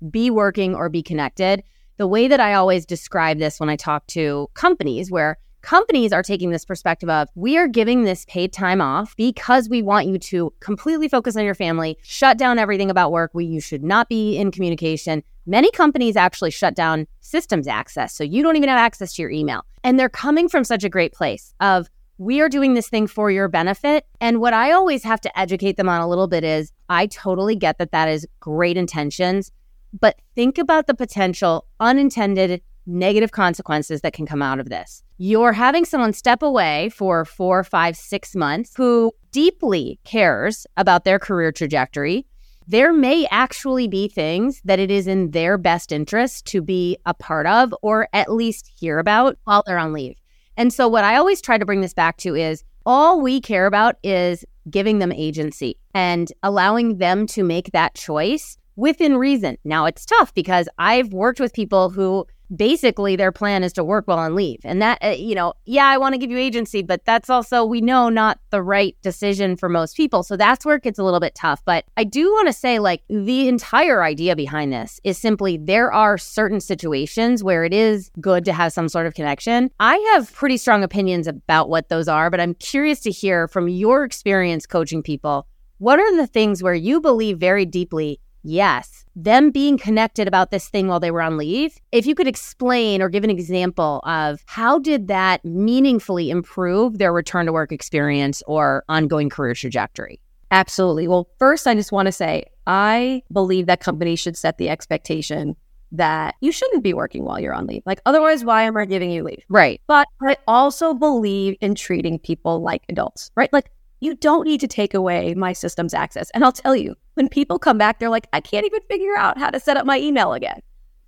be 0.09 0.31
working 0.31 0.73
or 0.73 0.89
be 0.89 1.03
connected 1.03 1.61
the 1.97 2.07
way 2.07 2.27
that 2.27 2.39
I 2.39 2.55
always 2.55 2.83
describe 2.83 3.37
this 3.37 3.59
when 3.59 3.69
I 3.69 3.75
talk 3.75 4.07
to 4.07 4.47
companies 4.55 5.11
where 5.11 5.37
companies 5.61 6.13
are 6.13 6.23
taking 6.23 6.49
this 6.49 6.65
perspective 6.65 7.07
of 7.07 7.29
we 7.35 7.57
are 7.57 7.67
giving 7.67 8.05
this 8.05 8.25
paid 8.25 8.51
time 8.51 8.81
off 8.81 9.15
because 9.17 9.69
we 9.69 9.83
want 9.83 10.07
you 10.07 10.17
to 10.17 10.51
completely 10.59 11.07
focus 11.07 11.35
on 11.35 11.45
your 11.45 11.55
family, 11.55 11.99
shut 12.01 12.39
down 12.39 12.57
everything 12.57 12.89
about 12.89 13.11
work. 13.11 13.29
We 13.35 13.45
you 13.45 13.61
should 13.61 13.83
not 13.83 14.09
be 14.09 14.35
in 14.35 14.49
communication. 14.49 15.23
Many 15.45 15.69
companies 15.69 16.15
actually 16.15 16.51
shut 16.51 16.75
down 16.75 17.05
systems 17.19 17.67
access. 17.67 18.15
So 18.15 18.23
you 18.23 18.41
don't 18.41 18.55
even 18.55 18.69
have 18.69 18.79
access 18.79 19.13
to 19.13 19.21
your 19.21 19.31
email. 19.31 19.63
And 19.83 19.99
they're 19.99 20.09
coming 20.09 20.49
from 20.49 20.63
such 20.63 20.83
a 20.83 20.89
great 20.89 21.13
place 21.13 21.53
of 21.59 21.87
we 22.17 22.39
are 22.41 22.49
doing 22.49 22.73
this 22.73 22.87
thing 22.87 23.07
for 23.07 23.29
your 23.29 23.47
benefit. 23.47 24.05
And 24.21 24.39
what 24.39 24.53
I 24.53 24.71
always 24.71 25.03
have 25.03 25.21
to 25.21 25.39
educate 25.39 25.77
them 25.77 25.89
on 25.89 26.01
a 26.01 26.07
little 26.07 26.27
bit 26.27 26.43
is 26.43 26.71
I 26.89 27.07
totally 27.07 27.55
get 27.55 27.77
that 27.77 27.91
that 27.91 28.07
is 28.07 28.27
great 28.39 28.77
intentions, 28.77 29.51
but 29.99 30.19
think 30.35 30.57
about 30.57 30.87
the 30.87 30.93
potential 30.93 31.65
unintended 31.79 32.61
negative 32.85 33.31
consequences 33.31 34.01
that 34.01 34.13
can 34.13 34.25
come 34.25 34.41
out 34.41 34.59
of 34.59 34.69
this. 34.69 35.03
You're 35.17 35.53
having 35.53 35.85
someone 35.85 36.13
step 36.13 36.43
away 36.43 36.89
for 36.89 37.25
four, 37.25 37.63
five, 37.63 37.97
six 37.97 38.35
months 38.35 38.73
who 38.75 39.11
deeply 39.31 39.99
cares 40.03 40.67
about 40.77 41.03
their 41.03 41.19
career 41.19 41.51
trajectory. 41.51 42.25
There 42.67 42.93
may 42.93 43.27
actually 43.31 43.87
be 43.87 44.07
things 44.07 44.61
that 44.65 44.79
it 44.79 44.91
is 44.91 45.07
in 45.07 45.31
their 45.31 45.57
best 45.57 45.91
interest 45.91 46.45
to 46.47 46.61
be 46.61 46.97
a 47.05 47.13
part 47.13 47.47
of 47.47 47.73
or 47.81 48.07
at 48.13 48.31
least 48.31 48.71
hear 48.79 48.99
about 48.99 49.37
while 49.43 49.63
they're 49.65 49.77
on 49.77 49.93
leave. 49.93 50.15
And 50.57 50.71
so, 50.71 50.87
what 50.87 51.03
I 51.03 51.17
always 51.17 51.41
try 51.41 51.57
to 51.57 51.65
bring 51.65 51.81
this 51.81 51.93
back 51.93 52.17
to 52.17 52.35
is 52.35 52.63
all 52.85 53.21
we 53.21 53.41
care 53.41 53.65
about 53.65 53.95
is 54.03 54.45
giving 54.69 54.99
them 54.99 55.11
agency 55.11 55.77
and 55.93 56.31
allowing 56.43 56.97
them 56.97 57.27
to 57.27 57.43
make 57.43 57.71
that 57.71 57.95
choice 57.95 58.57
within 58.75 59.17
reason. 59.17 59.57
Now, 59.63 59.85
it's 59.85 60.05
tough 60.05 60.33
because 60.33 60.67
I've 60.77 61.13
worked 61.13 61.39
with 61.39 61.53
people 61.53 61.89
who 61.89 62.25
basically 62.53 63.15
their 63.15 63.31
plan 63.31 63.63
is 63.63 63.73
to 63.73 63.83
work 63.83 64.07
while 64.07 64.19
on 64.19 64.35
leave. 64.35 64.59
And 64.63 64.81
that, 64.81 64.97
uh, 65.03 65.09
you 65.09 65.35
know, 65.35 65.53
yeah, 65.65 65.85
I 65.85 65.97
want 65.97 66.13
to 66.13 66.17
give 66.17 66.31
you 66.31 66.37
agency, 66.37 66.81
but 66.81 67.05
that's 67.05 67.29
also, 67.29 67.63
we 67.63 67.81
know, 67.81 68.09
not 68.09 68.39
the 68.49 68.61
right 68.61 68.95
decision 69.01 69.55
for 69.55 69.69
most 69.69 69.95
people. 69.95 70.23
So 70.23 70.37
that's 70.37 70.65
where 70.65 70.75
it 70.75 70.83
gets 70.83 70.99
a 70.99 71.03
little 71.03 71.19
bit 71.19 71.35
tough. 71.35 71.63
But 71.65 71.85
I 71.97 72.03
do 72.03 72.31
want 72.31 72.47
to 72.47 72.53
say, 72.53 72.79
like, 72.79 73.03
the 73.09 73.47
entire 73.47 74.03
idea 74.03 74.35
behind 74.35 74.73
this 74.73 74.99
is 75.03 75.17
simply 75.17 75.57
there 75.57 75.91
are 75.91 76.17
certain 76.17 76.59
situations 76.59 77.43
where 77.43 77.63
it 77.63 77.73
is 77.73 78.11
good 78.19 78.45
to 78.45 78.53
have 78.53 78.73
some 78.73 78.89
sort 78.89 79.07
of 79.07 79.13
connection. 79.13 79.71
I 79.79 79.97
have 80.13 80.33
pretty 80.33 80.57
strong 80.57 80.83
opinions 80.83 81.27
about 81.27 81.69
what 81.69 81.89
those 81.89 82.07
are, 82.07 82.29
but 82.29 82.39
I'm 82.39 82.55
curious 82.55 82.99
to 83.01 83.11
hear 83.11 83.47
from 83.47 83.69
your 83.69 84.03
experience 84.03 84.65
coaching 84.65 85.03
people. 85.03 85.47
What 85.77 85.99
are 85.99 86.15
the 86.15 86.27
things 86.27 86.63
where 86.63 86.73
you 86.73 87.01
believe 87.01 87.37
very 87.37 87.65
deeply, 87.65 88.21
yes, 88.45 89.05
them 89.15 89.51
being 89.51 89.77
connected 89.77 90.27
about 90.27 90.51
this 90.51 90.69
thing 90.69 90.87
while 90.87 90.99
they 90.99 91.11
were 91.11 91.21
on 91.21 91.37
leave, 91.37 91.77
if 91.91 92.05
you 92.05 92.15
could 92.15 92.27
explain 92.27 93.01
or 93.01 93.09
give 93.09 93.23
an 93.23 93.29
example 93.29 94.01
of 94.05 94.43
how 94.45 94.79
did 94.79 95.07
that 95.07 95.43
meaningfully 95.43 96.29
improve 96.29 96.97
their 96.97 97.11
return 97.11 97.45
to 97.45 97.53
work 97.53 97.71
experience 97.71 98.43
or 98.47 98.83
ongoing 98.87 99.29
career 99.29 99.53
trajectory? 99.53 100.19
Absolutely. 100.51 101.07
Well, 101.07 101.27
first, 101.39 101.67
I 101.67 101.75
just 101.75 101.91
want 101.91 102.05
to 102.05 102.11
say 102.11 102.45
I 102.67 103.23
believe 103.31 103.65
that 103.65 103.79
companies 103.79 104.19
should 104.19 104.37
set 104.37 104.57
the 104.57 104.69
expectation 104.69 105.55
that 105.91 106.35
you 106.41 106.51
shouldn't 106.51 106.83
be 106.83 106.93
working 106.93 107.23
while 107.23 107.39
you're 107.39 107.53
on 107.53 107.67
leave. 107.67 107.83
Like, 107.85 108.01
otherwise, 108.05 108.43
why 108.43 108.63
am 108.63 108.77
I 108.77 108.85
giving 108.85 109.11
you 109.11 109.23
leave? 109.23 109.43
Right. 109.49 109.81
But 109.87 110.07
I 110.21 110.37
also 110.47 110.93
believe 110.93 111.55
in 111.61 111.75
treating 111.75 112.19
people 112.19 112.61
like 112.61 112.83
adults, 112.89 113.31
right? 113.35 113.51
Like, 113.53 113.71
you 113.99 114.15
don't 114.15 114.45
need 114.45 114.59
to 114.59 114.67
take 114.67 114.93
away 114.93 115.33
my 115.33 115.53
system's 115.53 115.93
access. 115.93 116.29
And 116.31 116.43
I'll 116.43 116.51
tell 116.51 116.75
you, 116.75 116.95
when 117.15 117.29
people 117.29 117.59
come 117.59 117.77
back, 117.77 117.99
they're 117.99 118.09
like, 118.09 118.27
I 118.33 118.41
can't 118.41 118.65
even 118.65 118.81
figure 118.89 119.15
out 119.17 119.37
how 119.37 119.49
to 119.49 119.59
set 119.59 119.77
up 119.77 119.85
my 119.85 119.99
email 119.99 120.33
again. 120.33 120.61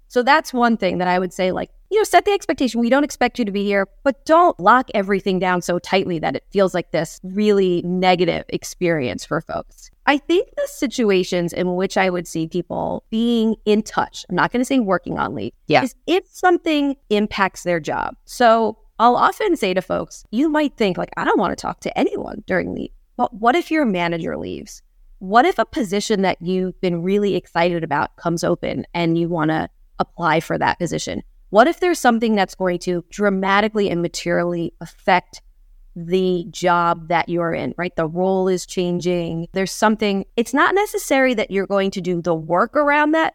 So 0.10 0.24
that's 0.24 0.54
one 0.54 0.78
thing 0.78 1.00
that 1.00 1.08
I 1.08 1.20
would 1.20 1.34
say, 1.34 1.52
like, 1.52 1.70
you 1.90 1.98
know, 1.98 2.04
set 2.04 2.26
the 2.26 2.32
expectation. 2.32 2.80
We 2.80 2.90
don't 2.90 3.04
expect 3.04 3.40
you 3.40 3.46
to 3.46 3.52
be 3.52 3.64
here, 3.66 3.88
but 4.04 4.26
don't 4.26 4.58
lock 4.60 4.90
everything 4.94 5.40
down 5.40 5.62
so 5.62 5.80
tightly 5.80 6.20
that 6.20 6.36
it 6.36 6.44
feels 6.52 6.74
like 6.74 6.92
this 6.92 7.20
really 7.24 7.82
negative 7.84 8.46
experience 8.50 9.26
for 9.26 9.42
folks. 9.42 9.92
I 10.06 10.18
think 10.18 10.50
the 10.56 10.68
situations 10.68 11.52
in 11.52 11.76
which 11.76 11.98
I 11.98 12.10
would 12.10 12.28
see 12.28 12.48
people 12.48 13.04
being 13.10 13.56
in 13.66 13.84
touch, 13.84 14.26
I'm 14.30 14.36
not 14.36 14.52
going 14.52 14.62
to 14.62 14.66
say 14.66 14.80
working 14.80 15.18
on 15.18 15.36
leave, 15.36 15.54
yeah. 15.68 15.84
is 15.84 15.96
if 16.08 16.26
something 16.28 16.96
impacts 17.10 17.64
their 17.64 17.82
job. 17.82 18.16
So 18.24 18.78
I'll 19.00 19.16
often 19.16 19.56
say 19.56 19.74
to 19.74 19.82
folks, 19.82 20.24
you 20.32 20.50
might 20.50 20.76
think, 20.76 20.98
like, 20.98 21.12
I 21.18 21.24
don't 21.24 21.40
want 21.40 21.52
to 21.52 21.62
talk 21.62 21.82
to 21.82 21.98
anyone 21.98 22.44
during 22.48 22.74
leave. 22.74 22.92
But 23.16 23.34
what 23.34 23.56
if 23.56 23.70
your 23.70 23.86
manager 23.86 24.38
leaves? 24.38 24.82
What 25.20 25.46
if 25.46 25.58
a 25.60 25.66
position 25.66 26.22
that 26.22 26.42
you've 26.42 26.80
been 26.82 27.02
really 27.02 27.36
excited 27.36 27.84
about 27.84 28.16
comes 28.18 28.44
open 28.44 28.86
and 28.94 29.18
you 29.18 29.30
want 29.30 29.50
to 29.50 29.70
apply 30.00 30.40
for 30.40 30.58
that 30.58 30.80
position? 30.80 31.24
What 31.50 31.68
if 31.68 31.80
there's 31.80 32.00
something 32.00 32.36
that's 32.36 32.56
going 32.56 32.80
to 32.80 33.04
dramatically 33.10 33.90
and 33.90 34.02
materially 34.02 34.74
affect 34.82 35.42
the 35.96 36.46
job 36.52 37.08
that 37.08 37.30
you're 37.30 37.54
in, 37.54 37.74
right? 37.78 37.96
The 37.96 38.08
role 38.08 38.48
is 38.48 38.66
changing. 38.68 39.48
There's 39.54 39.72
something, 39.72 40.26
it's 40.36 40.54
not 40.54 40.76
necessary 40.76 41.34
that 41.34 41.50
you're 41.50 41.66
going 41.66 41.90
to 41.92 42.02
do 42.02 42.22
the 42.22 42.36
work 42.36 42.76
around 42.76 43.14
that, 43.14 43.34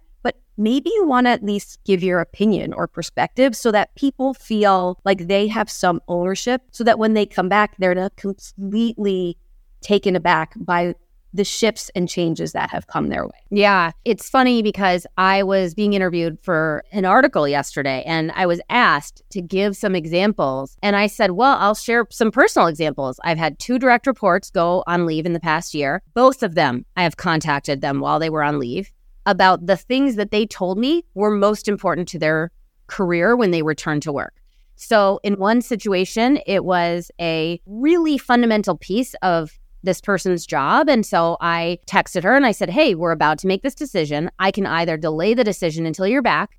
maybe 0.63 0.91
you 0.95 1.07
want 1.07 1.27
to 1.27 1.31
at 1.31 1.43
least 1.43 1.79
give 1.85 2.03
your 2.03 2.21
opinion 2.21 2.73
or 2.73 2.87
perspective 2.87 3.57
so 3.57 3.73
that 3.73 3.95
people 3.97 4.35
feel 4.35 4.99
like 5.05 5.27
they 5.27 5.49
have 5.49 5.71
some 5.71 6.01
ownership 6.09 6.63
so 6.71 6.85
that 6.85 6.99
when 6.99 7.15
they 7.15 7.27
come 7.27 7.49
back, 7.49 7.75
they're 7.79 7.95
not 7.95 8.17
completely 8.17 9.37
taken 9.81 10.15
aback 10.15 10.55
by 10.57 10.95
the 11.35 11.45
shifts 11.45 11.91
and 11.95 12.09
changes 12.09 12.53
that 12.53 12.71
have 12.71 12.87
come 12.89 13.09
their 13.09 13.25
way. 13.25 13.31
Yeah. 13.51 13.93
It's 14.05 14.29
funny 14.29 14.63
because 14.63 15.07
I 15.17 15.43
was 15.43 15.75
being 15.75 15.95
interviewed 15.95 16.39
for 16.43 16.85
an 16.93 17.07
article 17.07 17.49
yesterday 17.49 18.03
and 18.07 18.31
I 18.33 18.45
was 18.45 18.61
asked 18.69 19.23
to 19.31 19.41
give 19.41 19.75
some 19.75 19.95
examples. 19.95 20.77
And 20.83 20.95
I 20.95 21.07
said, 21.07 21.33
well, 21.33 21.57
I'll 21.59 21.75
share 21.75 22.07
some 22.11 22.31
personal 22.31 22.69
examples. 22.69 23.19
I've 23.25 23.39
had 23.39 23.59
two 23.59 23.79
direct 23.79 24.07
reports 24.07 24.51
go 24.51 24.85
on 24.87 25.07
leave 25.07 25.25
in 25.25 25.33
the 25.33 25.41
past 25.41 25.73
year. 25.73 26.03
Both 26.13 26.43
of 26.43 26.55
them, 26.55 26.85
I 26.97 27.03
have 27.03 27.17
contacted 27.17 27.81
them 27.81 28.01
while 28.01 28.19
they 28.19 28.31
were 28.31 28.43
on 28.43 28.59
leave 28.59 28.93
about 29.27 29.67
the 29.67 29.77
things 29.77 30.17
that 30.17 30.31
they 30.31 30.47
told 30.47 30.79
me 30.79 31.05
were 31.15 31.31
most 31.31 31.69
important 31.69 32.09
to 32.09 32.19
their 32.19 32.51
career 32.87 33.37
when 33.37 33.51
they 33.51 33.63
returned 33.63 34.03
to 34.03 34.13
work. 34.13 34.35
So, 34.77 35.21
in 35.23 35.35
one 35.35 35.63
situation, 35.63 36.41
it 36.47 36.65
was 36.65 37.11
a 37.21 37.61
really 37.67 38.19
fundamental 38.19 38.77
piece 38.77 39.15
of 39.23 39.59
this 39.83 40.01
person's 40.01 40.47
job. 40.47 40.89
And 40.89 41.05
so 41.05 41.37
I 41.41 41.79
texted 41.87 42.23
her 42.23 42.35
and 42.35 42.47
I 42.47 42.53
said, 42.53 42.71
Hey, 42.71 42.95
we're 42.95 43.11
about 43.13 43.39
to 43.39 43.47
make 43.47 43.63
this 43.63 43.75
decision. 43.75 44.31
I 44.39 44.51
can 44.51 44.67
either 44.67 44.97
delay 44.97 45.35
the 45.35 45.45
decision 45.45 45.87
until 45.87 46.07
you're 46.07 46.23
back, 46.23 46.51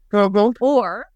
or 0.62 1.08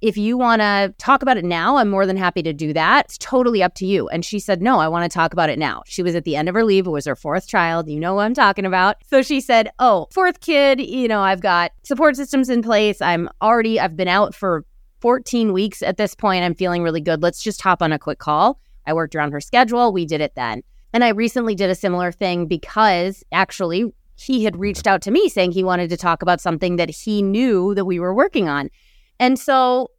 if 0.00 0.16
you 0.16 0.38
want 0.38 0.60
to 0.62 0.94
talk 0.98 1.22
about 1.22 1.36
it 1.36 1.44
now, 1.44 1.76
I'm 1.76 1.90
more 1.90 2.06
than 2.06 2.16
happy 2.16 2.42
to 2.42 2.52
do 2.52 2.72
that. 2.72 3.06
It's 3.06 3.18
totally 3.18 3.62
up 3.62 3.74
to 3.74 3.86
you. 3.86 4.08
And 4.08 4.24
she 4.24 4.38
said, 4.38 4.62
No, 4.62 4.78
I 4.78 4.88
want 4.88 5.10
to 5.10 5.14
talk 5.14 5.32
about 5.32 5.50
it 5.50 5.58
now. 5.58 5.82
She 5.86 6.02
was 6.02 6.14
at 6.14 6.24
the 6.24 6.36
end 6.36 6.48
of 6.48 6.54
her 6.54 6.64
leave. 6.64 6.86
It 6.86 6.90
was 6.90 7.06
her 7.06 7.16
fourth 7.16 7.46
child. 7.46 7.88
You 7.88 8.00
know 8.00 8.14
what 8.14 8.24
I'm 8.24 8.34
talking 8.34 8.64
about. 8.64 8.96
So 9.06 9.22
she 9.22 9.40
said, 9.40 9.70
Oh, 9.78 10.08
fourth 10.12 10.40
kid, 10.40 10.80
you 10.80 11.06
know, 11.06 11.20
I've 11.20 11.42
got 11.42 11.72
support 11.82 12.16
systems 12.16 12.48
in 12.48 12.62
place. 12.62 13.02
I'm 13.02 13.28
already, 13.42 13.78
I've 13.78 13.96
been 13.96 14.08
out 14.08 14.34
for 14.34 14.64
14 15.00 15.52
weeks 15.52 15.82
at 15.82 15.96
this 15.96 16.14
point. 16.14 16.44
I'm 16.44 16.54
feeling 16.54 16.82
really 16.82 17.00
good. 17.00 17.22
Let's 17.22 17.42
just 17.42 17.60
hop 17.60 17.82
on 17.82 17.92
a 17.92 17.98
quick 17.98 18.18
call. 18.18 18.58
I 18.86 18.94
worked 18.94 19.14
around 19.14 19.32
her 19.32 19.40
schedule. 19.40 19.92
We 19.92 20.06
did 20.06 20.20
it 20.20 20.34
then. 20.34 20.62
And 20.92 21.04
I 21.04 21.10
recently 21.10 21.54
did 21.54 21.70
a 21.70 21.74
similar 21.74 22.10
thing 22.10 22.46
because 22.46 23.22
actually 23.32 23.92
he 24.16 24.44
had 24.44 24.56
reached 24.58 24.86
out 24.86 25.02
to 25.02 25.10
me 25.10 25.28
saying 25.28 25.52
he 25.52 25.64
wanted 25.64 25.88
to 25.90 25.96
talk 25.96 26.22
about 26.22 26.40
something 26.40 26.76
that 26.76 26.90
he 26.90 27.22
knew 27.22 27.74
that 27.74 27.84
we 27.84 28.00
were 28.00 28.14
working 28.14 28.48
on. 28.48 28.70
And 29.20 29.38
so 29.38 29.90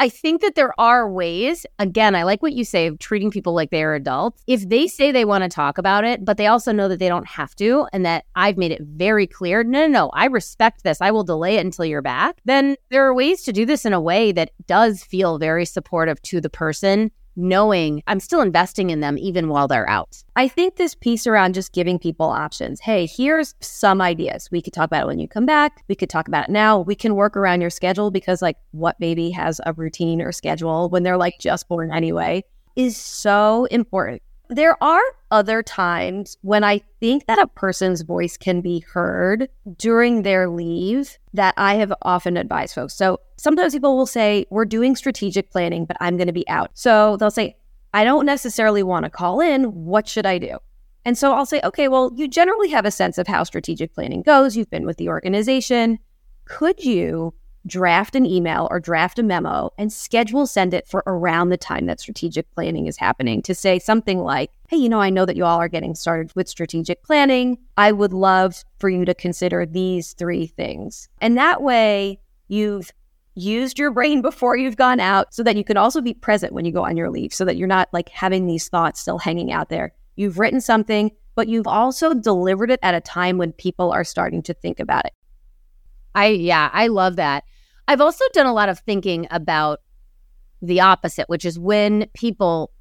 I 0.00 0.08
think 0.08 0.40
that 0.40 0.54
there 0.54 0.72
are 0.80 1.12
ways, 1.12 1.66
again, 1.78 2.14
I 2.14 2.22
like 2.22 2.40
what 2.40 2.54
you 2.54 2.64
say 2.64 2.86
of 2.86 2.98
treating 2.98 3.30
people 3.30 3.52
like 3.52 3.70
they 3.70 3.82
are 3.82 3.94
adults. 3.94 4.42
If 4.46 4.66
they 4.66 4.86
say 4.86 5.12
they 5.12 5.26
want 5.26 5.44
to 5.44 5.50
talk 5.50 5.76
about 5.76 6.04
it, 6.04 6.24
but 6.24 6.38
they 6.38 6.46
also 6.46 6.72
know 6.72 6.88
that 6.88 6.98
they 6.98 7.08
don't 7.08 7.26
have 7.26 7.54
to, 7.56 7.86
and 7.92 8.06
that 8.06 8.24
I've 8.34 8.56
made 8.56 8.72
it 8.72 8.80
very 8.80 9.26
clear 9.26 9.62
no, 9.62 9.80
no, 9.80 9.88
no, 9.88 10.10
I 10.14 10.24
respect 10.24 10.84
this. 10.84 11.02
I 11.02 11.10
will 11.10 11.22
delay 11.22 11.56
it 11.56 11.66
until 11.66 11.84
you're 11.84 12.00
back. 12.00 12.40
Then 12.46 12.76
there 12.88 13.06
are 13.06 13.14
ways 13.14 13.42
to 13.42 13.52
do 13.52 13.66
this 13.66 13.84
in 13.84 13.92
a 13.92 14.00
way 14.00 14.32
that 14.32 14.52
does 14.66 15.02
feel 15.02 15.38
very 15.38 15.66
supportive 15.66 16.22
to 16.22 16.40
the 16.40 16.48
person 16.48 17.10
knowing 17.36 18.02
I'm 18.06 18.20
still 18.20 18.40
investing 18.40 18.90
in 18.90 19.00
them 19.00 19.16
even 19.18 19.48
while 19.48 19.68
they're 19.68 19.88
out. 19.88 20.22
I 20.36 20.48
think 20.48 20.76
this 20.76 20.94
piece 20.94 21.26
around 21.26 21.54
just 21.54 21.72
giving 21.72 21.98
people 21.98 22.26
options. 22.26 22.80
Hey, 22.80 23.06
here's 23.06 23.54
some 23.60 24.00
ideas. 24.00 24.48
We 24.50 24.62
could 24.62 24.72
talk 24.72 24.86
about 24.86 25.04
it 25.04 25.06
when 25.06 25.18
you 25.18 25.28
come 25.28 25.46
back. 25.46 25.84
We 25.88 25.94
could 25.94 26.10
talk 26.10 26.28
about 26.28 26.48
it 26.48 26.52
now. 26.52 26.80
We 26.80 26.94
can 26.94 27.14
work 27.14 27.36
around 27.36 27.60
your 27.60 27.70
schedule 27.70 28.10
because, 28.10 28.42
like, 28.42 28.56
what 28.72 28.98
baby 28.98 29.30
has 29.30 29.60
a 29.66 29.72
routine 29.72 30.20
or 30.20 30.32
schedule 30.32 30.88
when 30.88 31.02
they're 31.02 31.16
like 31.16 31.38
just 31.40 31.68
born 31.68 31.92
anyway 31.92 32.44
is 32.76 32.96
so 32.96 33.66
important. 33.66 34.22
There 34.50 34.76
are 34.82 35.00
other 35.30 35.62
times 35.62 36.36
when 36.42 36.64
I 36.64 36.82
think 36.98 37.26
that 37.26 37.38
a 37.38 37.46
person's 37.46 38.02
voice 38.02 38.36
can 38.36 38.60
be 38.60 38.80
heard 38.80 39.48
during 39.76 40.22
their 40.22 40.48
leave 40.48 41.16
that 41.34 41.54
I 41.56 41.76
have 41.76 41.92
often 42.02 42.36
advised 42.36 42.74
folks. 42.74 42.94
So 42.94 43.20
sometimes 43.36 43.74
people 43.74 43.96
will 43.96 44.06
say, 44.06 44.46
We're 44.50 44.64
doing 44.64 44.96
strategic 44.96 45.52
planning, 45.52 45.84
but 45.84 45.96
I'm 46.00 46.16
going 46.16 46.26
to 46.26 46.32
be 46.32 46.48
out. 46.48 46.72
So 46.74 47.16
they'll 47.16 47.30
say, 47.30 47.56
I 47.94 48.02
don't 48.02 48.26
necessarily 48.26 48.82
want 48.82 49.04
to 49.04 49.10
call 49.10 49.40
in. 49.40 49.64
What 49.64 50.08
should 50.08 50.26
I 50.26 50.38
do? 50.38 50.58
And 51.04 51.16
so 51.16 51.32
I'll 51.32 51.46
say, 51.46 51.60
okay, 51.64 51.88
well, 51.88 52.10
you 52.14 52.28
generally 52.28 52.70
have 52.70 52.84
a 52.84 52.90
sense 52.90 53.18
of 53.18 53.26
how 53.26 53.44
strategic 53.44 53.94
planning 53.94 54.22
goes. 54.22 54.56
You've 54.56 54.70
been 54.70 54.84
with 54.84 54.96
the 54.96 55.08
organization. 55.08 55.98
Could 56.44 56.84
you 56.84 57.34
draft 57.66 58.14
an 58.14 58.24
email 58.26 58.68
or 58.70 58.80
draft 58.80 59.18
a 59.18 59.22
memo 59.22 59.70
and 59.76 59.92
schedule 59.92 60.46
send 60.46 60.72
it 60.72 60.88
for 60.88 61.02
around 61.06 61.50
the 61.50 61.56
time 61.56 61.86
that 61.86 62.00
strategic 62.00 62.50
planning 62.54 62.86
is 62.86 62.96
happening 62.96 63.42
to 63.42 63.54
say 63.54 63.78
something 63.78 64.20
like, 64.20 64.50
Hey, 64.68 64.76
you 64.76 64.88
know, 64.88 65.00
I 65.00 65.10
know 65.10 65.26
that 65.26 65.36
you 65.36 65.44
all 65.44 65.58
are 65.58 65.68
getting 65.68 65.94
started 65.94 66.32
with 66.34 66.48
strategic 66.48 67.02
planning. 67.02 67.58
I 67.76 67.92
would 67.92 68.12
love 68.12 68.64
for 68.78 68.88
you 68.88 69.04
to 69.04 69.14
consider 69.14 69.66
these 69.66 70.14
three 70.14 70.46
things. 70.46 71.08
And 71.20 71.36
that 71.36 71.62
way 71.62 72.20
you've 72.48 72.90
used 73.34 73.78
your 73.78 73.90
brain 73.90 74.22
before 74.22 74.56
you've 74.56 74.76
gone 74.76 75.00
out 75.00 75.34
so 75.34 75.42
that 75.42 75.56
you 75.56 75.64
can 75.64 75.76
also 75.76 76.00
be 76.00 76.14
present 76.14 76.52
when 76.52 76.64
you 76.64 76.72
go 76.72 76.84
on 76.84 76.96
your 76.96 77.10
leave 77.10 77.34
so 77.34 77.44
that 77.44 77.56
you're 77.56 77.68
not 77.68 77.88
like 77.92 78.08
having 78.08 78.46
these 78.46 78.68
thoughts 78.68 79.00
still 79.00 79.18
hanging 79.18 79.52
out 79.52 79.68
there. 79.68 79.92
You've 80.16 80.38
written 80.38 80.60
something, 80.60 81.10
but 81.34 81.48
you've 81.48 81.66
also 81.66 82.14
delivered 82.14 82.70
it 82.70 82.80
at 82.82 82.94
a 82.94 83.00
time 83.00 83.38
when 83.38 83.52
people 83.52 83.92
are 83.92 84.04
starting 84.04 84.42
to 84.42 84.54
think 84.54 84.80
about 84.80 85.06
it. 85.06 85.12
I, 86.14 86.28
yeah, 86.28 86.70
I 86.72 86.88
love 86.88 87.16
that. 87.16 87.44
I've 87.88 88.00
also 88.00 88.24
done 88.32 88.46
a 88.46 88.52
lot 88.52 88.68
of 88.68 88.78
thinking 88.78 89.26
about 89.30 89.80
the 90.62 90.80
opposite, 90.80 91.28
which 91.28 91.44
is 91.44 91.58
when 91.58 92.06
people 92.14 92.72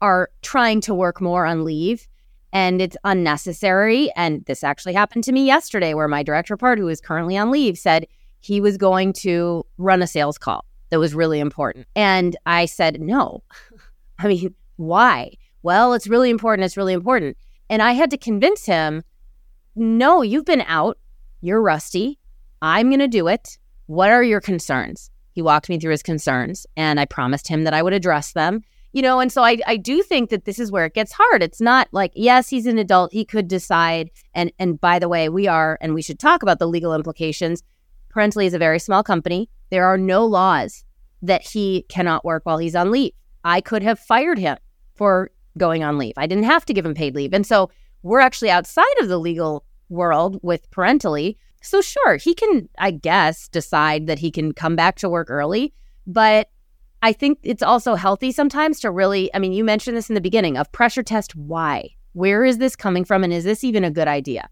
are 0.00 0.30
trying 0.42 0.80
to 0.82 0.94
work 0.94 1.20
more 1.20 1.46
on 1.46 1.64
leave 1.64 2.06
and 2.52 2.80
it's 2.80 2.96
unnecessary. 3.04 4.10
And 4.16 4.44
this 4.46 4.64
actually 4.64 4.94
happened 4.94 5.24
to 5.24 5.32
me 5.32 5.46
yesterday, 5.46 5.94
where 5.94 6.08
my 6.08 6.22
director 6.22 6.56
part, 6.56 6.78
who 6.78 6.88
is 6.88 7.00
currently 7.00 7.36
on 7.36 7.50
leave, 7.50 7.78
said 7.78 8.06
he 8.40 8.60
was 8.60 8.76
going 8.76 9.12
to 9.14 9.64
run 9.78 10.02
a 10.02 10.06
sales 10.06 10.38
call 10.38 10.64
that 10.90 10.98
was 10.98 11.14
really 11.14 11.40
important. 11.40 11.86
And 11.96 12.36
I 12.46 12.66
said, 12.66 13.00
no. 13.00 13.42
I 14.18 14.28
mean, 14.28 14.54
why? 14.76 15.32
Well, 15.62 15.92
it's 15.94 16.06
really 16.06 16.30
important. 16.30 16.64
It's 16.64 16.76
really 16.76 16.92
important. 16.92 17.36
And 17.68 17.82
I 17.82 17.92
had 17.92 18.10
to 18.10 18.16
convince 18.16 18.66
him, 18.66 19.02
no, 19.74 20.22
you've 20.22 20.44
been 20.44 20.64
out. 20.66 20.98
You're 21.40 21.60
rusty. 21.60 22.18
I'm 22.62 22.88
going 22.88 23.00
to 23.00 23.08
do 23.08 23.28
it. 23.28 23.58
What 23.86 24.10
are 24.10 24.22
your 24.22 24.40
concerns? 24.40 25.10
He 25.32 25.42
walked 25.42 25.68
me 25.68 25.78
through 25.78 25.90
his 25.90 26.02
concerns 26.02 26.66
and 26.76 26.98
I 26.98 27.04
promised 27.04 27.46
him 27.48 27.64
that 27.64 27.74
I 27.74 27.82
would 27.82 27.92
address 27.92 28.32
them. 28.32 28.62
You 28.92 29.02
know, 29.02 29.20
and 29.20 29.30
so 29.30 29.42
I, 29.42 29.58
I 29.66 29.76
do 29.76 30.02
think 30.02 30.30
that 30.30 30.46
this 30.46 30.58
is 30.58 30.72
where 30.72 30.86
it 30.86 30.94
gets 30.94 31.12
hard. 31.12 31.42
It's 31.42 31.60
not 31.60 31.86
like, 31.92 32.12
yes, 32.14 32.48
he's 32.48 32.64
an 32.64 32.78
adult. 32.78 33.12
He 33.12 33.26
could 33.26 33.46
decide. 33.46 34.10
And 34.32 34.50
and 34.58 34.80
by 34.80 34.98
the 34.98 35.08
way, 35.08 35.28
we 35.28 35.46
are, 35.46 35.76
and 35.82 35.92
we 35.92 36.00
should 36.00 36.18
talk 36.18 36.42
about 36.42 36.58
the 36.58 36.66
legal 36.66 36.94
implications. 36.94 37.62
Parentaly 38.14 38.46
is 38.46 38.54
a 38.54 38.58
very 38.58 38.78
small 38.78 39.02
company. 39.02 39.50
There 39.68 39.84
are 39.84 39.98
no 39.98 40.24
laws 40.24 40.82
that 41.20 41.42
he 41.42 41.84
cannot 41.90 42.24
work 42.24 42.46
while 42.46 42.56
he's 42.56 42.74
on 42.74 42.90
leave. 42.90 43.12
I 43.44 43.60
could 43.60 43.82
have 43.82 43.98
fired 43.98 44.38
him 44.38 44.56
for 44.94 45.30
going 45.58 45.84
on 45.84 45.98
leave. 45.98 46.14
I 46.16 46.26
didn't 46.26 46.44
have 46.44 46.64
to 46.64 46.72
give 46.72 46.86
him 46.86 46.94
paid 46.94 47.14
leave. 47.14 47.34
And 47.34 47.46
so 47.46 47.70
we're 48.02 48.20
actually 48.20 48.50
outside 48.50 48.84
of 49.00 49.08
the 49.08 49.18
legal 49.18 49.66
world 49.90 50.40
with 50.42 50.70
Parentaly. 50.70 51.36
So, 51.66 51.80
sure, 51.80 52.16
he 52.16 52.32
can, 52.32 52.68
I 52.78 52.92
guess, 52.92 53.48
decide 53.48 54.06
that 54.06 54.20
he 54.20 54.30
can 54.30 54.52
come 54.52 54.76
back 54.76 54.96
to 54.98 55.08
work 55.08 55.28
early. 55.28 55.74
But 56.06 56.48
I 57.02 57.12
think 57.12 57.40
it's 57.42 57.62
also 57.62 57.96
healthy 57.96 58.30
sometimes 58.30 58.78
to 58.80 58.90
really, 58.92 59.34
I 59.34 59.40
mean, 59.40 59.52
you 59.52 59.64
mentioned 59.64 59.96
this 59.96 60.08
in 60.08 60.14
the 60.14 60.20
beginning 60.20 60.56
of 60.56 60.70
pressure 60.70 61.02
test 61.02 61.34
why. 61.34 61.90
Where 62.12 62.44
is 62.44 62.58
this 62.58 62.76
coming 62.76 63.04
from? 63.04 63.24
And 63.24 63.32
is 63.32 63.42
this 63.42 63.64
even 63.64 63.82
a 63.82 63.90
good 63.90 64.06
idea? 64.06 64.48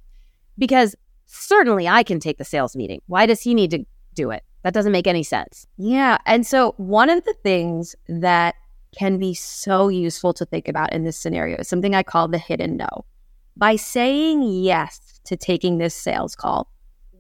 Because 0.59 0.97
certainly 1.27 1.87
I 1.87 2.03
can 2.03 2.19
take 2.19 2.39
the 2.39 2.45
sales 2.45 2.75
meeting. 2.75 3.01
Why 3.07 3.27
does 3.27 3.41
he 3.41 3.55
need 3.55 3.71
to 3.71 3.85
do 4.15 4.33
it? 4.33 4.43
That 4.65 4.75
doesn't 4.75 4.91
make 4.91 5.07
any 5.07 5.23
sense. 5.23 5.69
Yeah. 5.77 6.19
And 6.27 6.45
so, 6.45 6.75
one 6.79 7.11
of 7.11 7.25
the 7.25 7.35
things 7.45 7.95
that 8.09 8.57
can 8.99 9.19
be 9.19 9.35
so 9.35 9.87
useful 9.87 10.35
to 10.35 10.45
think 10.45 10.67
about 10.67 10.93
in 10.93 11.05
this 11.05 11.17
scenario 11.17 11.59
is 11.59 11.69
something 11.69 11.95
I 11.95 12.03
call 12.03 12.27
the 12.27 12.39
hidden 12.39 12.77
no. 12.77 13.05
By 13.57 13.77
saying 13.77 14.43
yes 14.43 15.21
to 15.25 15.37
taking 15.37 15.79
this 15.79 15.95
sales 15.95 16.35
call, 16.35 16.69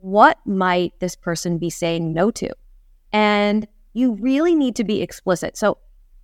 what 0.04 0.38
might 0.44 0.92
this 1.00 1.16
person 1.16 1.56
be 1.56 1.70
saying 1.70 2.12
no 2.12 2.30
to? 2.30 2.50
And 3.11 3.66
you 3.94 4.12
really 4.16 4.54
need 4.54 4.76
to 4.76 4.84
be 4.84 5.00
explicit. 5.00 5.56
So 5.56 5.78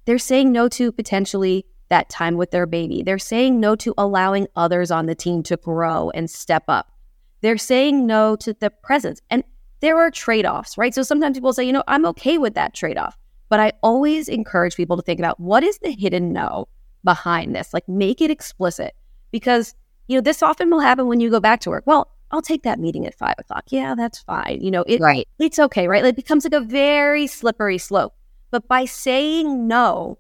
they're 0.05 0.19
saying 0.19 0.53
no 0.53 0.69
to 0.69 0.93
potentially 0.93 1.65
that 1.89 2.11
time 2.11 2.37
with 2.37 2.51
their 2.51 2.67
baby. 2.67 3.03
They're 3.03 3.19
saying 3.19 3.59
no 3.59 3.75
to 3.77 3.95
allowing 3.97 4.49
others 4.55 4.91
on 4.91 5.07
the 5.07 5.15
team 5.15 5.43
to 5.45 5.57
grow 5.57 6.11
and 6.11 6.29
step 6.29 6.65
up. 6.69 6.93
They're 7.41 7.57
saying 7.57 8.07
no 8.07 8.37
to 8.37 8.53
the 8.53 8.69
presence. 8.69 9.23
And 9.31 9.45
there 9.81 9.97
are 9.99 10.11
trade 10.11 10.45
offs, 10.45 10.77
right? 10.77 10.95
So 10.95 11.03
sometimes 11.03 11.39
people 11.39 11.55
say, 11.55 11.65
you 11.65 11.73
know, 11.73 11.85
I'm 11.89 12.05
okay 12.05 12.37
with 12.37 12.53
that 12.57 12.75
trade 12.75 12.99
off. 12.99 13.17
But 13.49 13.61
I 13.61 13.73
always 13.83 14.29
encourage 14.29 14.77
people 14.77 14.99
to 14.99 15.03
think 15.03 15.21
about 15.21 15.41
what 15.41 15.65
is 15.65 15.79
the 15.79 15.93
hidden 15.93 16.35
no 16.35 16.69
behind 17.03 17.57
this? 17.57 17.73
Like 17.73 17.89
make 17.89 18.21
it 18.21 18.31
explicit 18.31 18.95
because, 19.31 19.75
you 20.07 20.19
know, 20.19 20.21
this 20.21 20.43
often 20.43 20.69
will 20.69 20.81
happen 20.81 21.07
when 21.07 21.21
you 21.21 21.31
go 21.31 21.41
back 21.41 21.61
to 21.61 21.71
work. 21.71 21.85
Well, 21.87 22.11
I'll 22.31 22.43
take 22.43 22.63
that 22.63 22.79
meeting 22.79 23.07
at 23.07 23.15
five 23.15 23.35
o'clock. 23.39 23.65
Yeah, 23.69 23.95
that's 23.95 24.21
fine. 24.21 24.61
You 24.61 24.71
know, 24.71 24.85
it, 24.87 25.01
right. 25.01 25.27
it's 25.39 25.59
okay, 25.59 25.89
right? 25.89 26.05
It 26.05 26.17
becomes 26.17 26.45
like 26.45 26.53
a 26.53 26.65
very 26.65 27.27
slippery 27.27 27.79
slope. 27.79 28.15
But 28.51 28.69
by 28.69 28.85
saying 28.85 29.67
no 29.67 30.19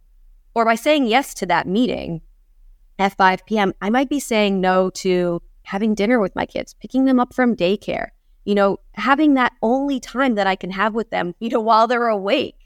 or 0.54 0.64
by 0.64 0.74
saying 0.74 1.06
yes 1.06 1.34
to 1.34 1.46
that 1.46 1.66
meeting 1.66 2.20
at 2.98 3.16
5 3.16 3.46
p.m., 3.46 3.72
I 3.80 3.90
might 3.90 4.08
be 4.08 4.20
saying 4.20 4.60
no 4.60 4.90
to 4.90 5.42
having 5.64 5.94
dinner 5.94 6.20
with 6.20 6.34
my 6.34 6.46
kids, 6.46 6.74
picking 6.74 7.04
them 7.04 7.20
up 7.20 7.32
from 7.32 7.54
daycare, 7.54 8.08
you 8.44 8.54
know, 8.54 8.78
having 8.94 9.34
that 9.34 9.52
only 9.62 10.00
time 10.00 10.34
that 10.34 10.46
I 10.46 10.56
can 10.56 10.70
have 10.70 10.94
with 10.94 11.10
them, 11.10 11.34
you 11.38 11.48
know, 11.48 11.60
while 11.60 11.86
they're 11.86 12.08
awake 12.08 12.56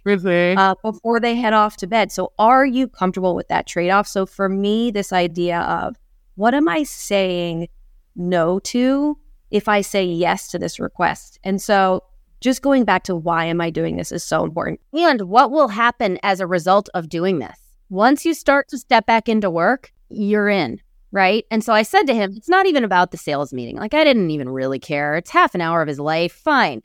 uh, 0.57 0.75
before 0.83 1.21
they 1.21 1.35
head 1.35 1.53
off 1.53 1.77
to 1.79 1.87
bed. 1.87 2.13
So, 2.13 2.33
are 2.39 2.65
you 2.65 2.89
comfortable 2.89 3.35
with 3.35 3.49
that 3.49 3.67
trade 3.67 3.91
off? 3.91 4.07
So, 4.07 4.25
for 4.25 4.49
me, 4.49 4.91
this 4.91 5.13
idea 5.13 5.61
of 5.61 5.97
what 6.37 6.55
am 6.55 6.69
I 6.69 6.85
saying 6.85 7.69
no 8.17 8.59
to 8.61 9.19
if 9.55 9.69
I 9.69 9.83
say 9.83 10.05
yes 10.05 10.51
to 10.51 10.59
this 10.59 10.81
request. 10.81 11.39
And 11.45 11.63
so 11.63 12.03
just 12.41 12.61
going 12.61 12.85
back 12.85 13.05
to 13.05 13.15
why 13.15 13.45
am 13.45 13.61
I 13.61 13.71
doing 13.71 13.97
this 13.97 14.11
is 14.11 14.25
so 14.25 14.43
important. 14.43 14.81
And 14.93 15.23
what 15.23 15.53
will 15.53 15.69
happen 15.69 16.19
as 16.25 16.41
a 16.41 16.47
result 16.47 16.89
of 16.93 17.09
doing 17.09 17.39
this? 17.39 17.57
Once 17.89 18.25
you 18.25 18.35
start 18.35 18.67
to 18.69 18.79
step 18.79 19.07
back 19.07 19.29
into 19.29 19.49
work, 19.49 19.93
you're 20.09 20.49
in, 20.49 20.81
right? 21.13 21.45
And 21.53 21.63
so 21.63 21.73
I 21.73 21.83
said 21.83 22.03
to 22.09 22.15
him, 22.15 22.35
it's 22.37 22.49
not 22.49 22.67
even 22.67 22.83
about 22.83 23.13
the 23.13 23.17
sales 23.17 23.53
meeting. 23.53 23.77
Like 23.77 23.95
I 23.95 24.03
didn't 24.03 24.33
even 24.33 24.49
really 24.49 24.81
care. 24.81 25.15
It's 25.15 25.31
half 25.31 25.55
an 25.55 25.61
hour 25.61 25.81
of 25.81 25.89
his 25.89 26.01
life. 26.01 26.33
Fine. 26.33 26.83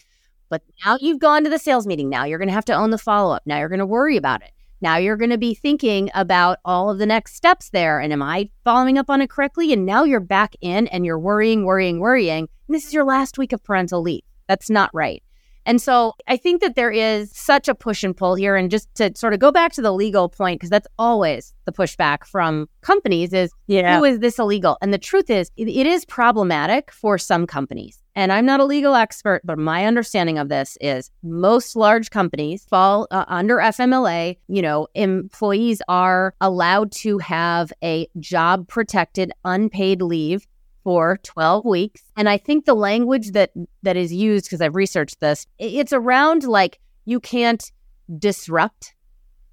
But 0.50 0.62
now 0.86 1.00
you've 1.02 1.20
gone 1.20 1.44
to 1.46 1.50
the 1.50 1.58
sales 1.58 1.88
meeting. 1.88 2.08
Now 2.08 2.26
you're 2.26 2.38
going 2.38 2.50
to 2.50 2.54
have 2.54 2.66
to 2.66 2.76
own 2.76 2.92
the 2.92 3.00
follow 3.00 3.36
up. 3.36 3.42
Now 3.48 3.58
you're 3.58 3.68
going 3.68 3.80
to 3.80 3.86
worry 3.88 4.16
about 4.16 4.44
it. 4.44 4.52
Now 4.82 4.98
you're 4.98 5.18
going 5.18 5.30
to 5.32 5.38
be 5.38 5.54
thinking 5.54 6.10
about 6.14 6.60
all 6.64 6.90
of 6.90 6.98
the 7.00 7.06
next 7.06 7.36
steps 7.36 7.70
there. 7.70 8.00
And 8.00 8.14
am 8.14 8.22
I 8.22 8.50
following 8.64 8.98
up 8.98 9.10
on 9.10 9.22
it 9.22 9.30
correctly? 9.30 9.74
And 9.74 9.86
now 9.86 10.04
you're 10.04 10.20
back 10.20 10.56
in 10.62 10.88
and 10.88 11.06
you're 11.06 11.20
worrying, 11.20 11.66
worrying, 11.66 12.00
worrying. 12.00 12.48
And 12.68 12.76
this 12.76 12.86
is 12.86 12.94
your 12.94 13.04
last 13.04 13.38
week 13.38 13.52
of 13.54 13.64
parental 13.64 14.02
leave. 14.02 14.24
That's 14.48 14.70
not 14.70 14.90
right. 14.94 15.22
And 15.66 15.82
so 15.82 16.14
I 16.28 16.38
think 16.38 16.62
that 16.62 16.76
there 16.76 16.90
is 16.90 17.32
such 17.32 17.68
a 17.68 17.76
push 17.76 18.04
and 18.04 18.16
pull 18.16 18.36
here. 18.36 18.56
And 18.56 18.72
just 18.72 18.88
to 18.96 19.12
sort 19.16 19.34
of 19.34 19.40
go 19.40 19.52
back 19.52 19.74
to 19.74 19.82
the 19.82 19.92
legal 19.92 20.30
point, 20.30 20.60
because 20.60 20.70
that's 20.72 20.88
always 20.98 21.54
the 21.66 21.72
pushback 21.72 22.26
from 22.26 22.68
companies 22.82 23.34
is, 23.34 23.52
yeah. 23.68 24.00
who 24.00 24.06
is 24.06 24.20
this 24.20 24.40
illegal? 24.40 24.78
And 24.82 24.94
the 24.94 24.98
truth 24.98 25.30
is, 25.30 25.52
it, 25.58 25.68
it 25.68 25.86
is 25.86 26.06
problematic 26.06 26.92
for 26.92 27.18
some 27.18 27.46
companies. 27.46 28.02
And 28.20 28.34
I'm 28.34 28.46
not 28.46 28.60
a 28.60 28.66
legal 28.66 28.96
expert, 28.96 29.40
but 29.46 29.58
my 29.58 29.86
understanding 29.86 30.38
of 30.38 30.50
this 30.50 30.78
is 30.82 31.10
most 31.24 31.78
large 31.78 32.10
companies 32.10 32.66
fall 32.70 33.08
uh, 33.12 33.24
under 33.30 33.60
FMLA. 33.60 34.36
You 34.50 34.62
know, 34.62 34.88
employees 34.94 35.82
are 35.88 36.34
allowed 36.42 36.92
to 37.04 37.20
have 37.20 37.72
a 37.82 38.10
job 38.20 38.68
protected 38.68 39.32
unpaid 39.46 40.02
leave 40.02 40.46
for 40.84 41.20
12 41.24 41.64
weeks. 41.64 42.02
And 42.18 42.28
I 42.28 42.38
think 42.38 42.66
the 42.66 42.74
language 42.74 43.32
that 43.32 43.52
that 43.84 43.96
is 43.96 44.12
used 44.12 44.48
because 44.48 44.60
I've 44.60 44.76
researched 44.76 45.22
this, 45.22 45.48
it's 45.58 45.94
around 45.94 46.44
like 46.44 46.78
you 47.06 47.22
can't 47.22 47.72
disrupt 48.18 48.96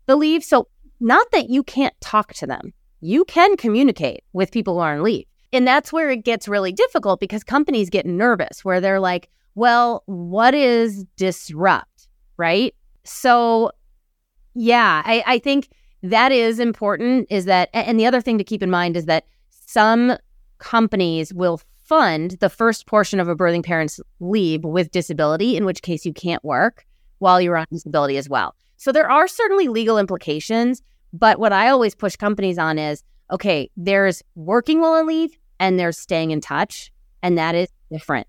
the 0.06 0.16
leave. 0.16 0.42
So 0.42 0.66
not 0.98 1.28
that 1.30 1.48
you 1.50 1.62
can't 1.62 1.94
talk 2.00 2.34
to 2.34 2.48
them. 2.48 2.72
You 3.00 3.24
can 3.26 3.56
communicate 3.56 4.24
with 4.32 4.50
people 4.50 4.74
who 4.74 4.80
are 4.80 4.96
on 4.96 5.04
leave. 5.04 5.26
And 5.52 5.66
that's 5.66 5.92
where 5.92 6.10
it 6.10 6.24
gets 6.24 6.48
really 6.48 6.72
difficult 6.72 7.20
because 7.20 7.44
companies 7.44 7.90
get 7.90 8.06
nervous 8.06 8.64
where 8.64 8.80
they're 8.80 9.00
like, 9.00 9.28
well, 9.54 10.02
what 10.06 10.54
is 10.54 11.04
disrupt? 11.16 12.08
Right. 12.36 12.74
So, 13.04 13.70
yeah, 14.54 15.02
I, 15.04 15.22
I 15.26 15.38
think 15.38 15.68
that 16.02 16.32
is 16.32 16.58
important. 16.58 17.26
Is 17.30 17.46
that, 17.46 17.70
and 17.72 17.98
the 17.98 18.06
other 18.06 18.20
thing 18.20 18.38
to 18.38 18.44
keep 18.44 18.62
in 18.62 18.70
mind 18.70 18.96
is 18.96 19.06
that 19.06 19.24
some 19.50 20.16
companies 20.58 21.32
will 21.32 21.60
fund 21.84 22.32
the 22.40 22.50
first 22.50 22.86
portion 22.86 23.20
of 23.20 23.28
a 23.28 23.36
birthing 23.36 23.64
parent's 23.64 24.00
leave 24.20 24.64
with 24.64 24.90
disability, 24.90 25.56
in 25.56 25.64
which 25.64 25.82
case 25.82 26.04
you 26.04 26.12
can't 26.12 26.44
work 26.44 26.84
while 27.18 27.40
you're 27.40 27.56
on 27.56 27.66
disability 27.70 28.16
as 28.16 28.28
well. 28.28 28.54
So 28.76 28.92
there 28.92 29.10
are 29.10 29.28
certainly 29.28 29.68
legal 29.68 29.98
implications. 29.98 30.82
But 31.12 31.38
what 31.38 31.52
I 31.52 31.68
always 31.68 31.94
push 31.94 32.16
companies 32.16 32.58
on 32.58 32.78
is 32.78 33.02
okay, 33.30 33.70
there's 33.76 34.22
working 34.34 34.80
while 34.80 34.92
on 34.92 35.06
leave 35.06 35.36
and 35.58 35.78
there's 35.78 35.98
staying 35.98 36.30
in 36.30 36.40
touch, 36.40 36.92
and 37.22 37.36
that 37.38 37.54
is 37.54 37.68
different. 37.90 38.26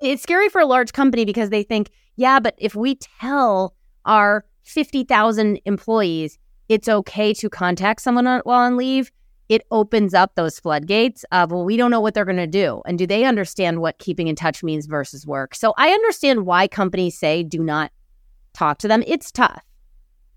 It's 0.00 0.22
scary 0.22 0.48
for 0.48 0.60
a 0.60 0.66
large 0.66 0.92
company 0.92 1.24
because 1.24 1.50
they 1.50 1.62
think, 1.62 1.90
yeah, 2.16 2.40
but 2.40 2.54
if 2.58 2.74
we 2.74 2.96
tell 2.96 3.74
our 4.04 4.44
50,000 4.64 5.60
employees 5.64 6.38
it's 6.68 6.88
okay 6.88 7.34
to 7.34 7.50
contact 7.50 8.00
someone 8.00 8.26
on, 8.26 8.40
while 8.44 8.60
on 8.60 8.76
leave, 8.76 9.10
it 9.48 9.62
opens 9.70 10.14
up 10.14 10.34
those 10.34 10.58
floodgates 10.58 11.24
of, 11.30 11.50
well, 11.50 11.64
we 11.64 11.76
don't 11.76 11.90
know 11.90 12.00
what 12.00 12.14
they're 12.14 12.24
going 12.24 12.36
to 12.36 12.46
do. 12.46 12.80
And 12.86 12.98
do 12.98 13.06
they 13.06 13.24
understand 13.24 13.80
what 13.80 13.98
keeping 13.98 14.28
in 14.28 14.36
touch 14.36 14.62
means 14.62 14.86
versus 14.86 15.26
work? 15.26 15.54
So 15.54 15.74
I 15.76 15.90
understand 15.90 16.46
why 16.46 16.68
companies 16.68 17.18
say 17.18 17.42
do 17.42 17.62
not 17.62 17.92
talk 18.54 18.78
to 18.78 18.88
them. 18.88 19.02
It's 19.06 19.30
tough. 19.30 19.62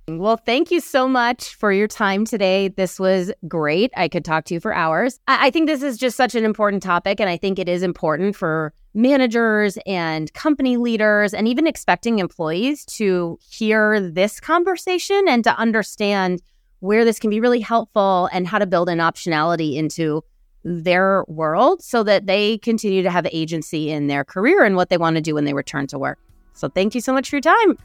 Well, 0.08 0.38
thank 0.38 0.70
you 0.70 0.82
so 0.82 1.08
much 1.08 1.56
for 1.56 1.72
your 1.72 1.88
time 1.88 2.26
today. 2.26 2.68
This 2.68 3.00
was 3.00 3.32
great. 3.48 3.92
I 3.98 4.08
could 4.08 4.24
talk 4.24 4.46
to 4.46 4.54
you 4.54 4.60
for 4.60 4.72
hours. 4.72 5.20
I, 5.28 5.48
I, 5.48 5.50
think 5.50 5.66
this 5.66 5.82
is 5.82 5.98
just 5.98 6.16
such 6.16 6.36
an 6.36 6.46
important 6.46 6.84
topic, 6.84 7.20
and 7.20 7.28
I 7.28 7.38
think 7.38 7.58
it 7.58 7.68
is 7.68 7.82
important 7.82 8.36
for 8.36 8.72
managers 8.94 9.80
and 9.88 10.32
company 10.34 10.78
leaders 10.78 11.34
and 11.34 11.48
even 11.48 11.66
expecting 11.66 12.20
employees 12.20 12.86
to 12.86 13.40
hear 13.50 14.00
this 14.00 14.40
conversation 14.40 15.26
and 15.28 15.44
to 15.44 15.58
understand 15.58 16.44
where 16.82 17.04
this 17.04 17.18
can 17.18 17.32
be 17.32 17.40
really 17.40 17.60
helpful 17.60 18.30
and 18.32 18.48
how 18.48 18.60
to 18.60 18.68
build 18.68 18.90
an 18.90 19.00
optionality 19.00 19.76
into 19.76 20.24
their 20.64 21.26
world 21.28 21.82
so 21.82 22.04
that 22.04 22.28
they 22.28 22.60
continue 22.60 23.02
to 23.02 23.10
have 23.10 23.26
agency 23.32 23.90
in 23.90 24.06
their 24.06 24.24
career 24.24 24.64
and 24.64 24.76
what 24.76 24.90
they 24.90 24.98
want 24.98 25.16
to 25.16 25.22
do 25.22 25.34
when 25.34 25.46
they 25.46 25.54
return 25.56 25.88
to 25.88 25.98
work. 25.98 26.20
So, 26.54 26.70
thank 26.70 26.94
you 26.94 27.02
so 27.02 27.12
much 27.12 27.28
for 27.32 27.38
your 27.38 27.42
time. 27.42 27.78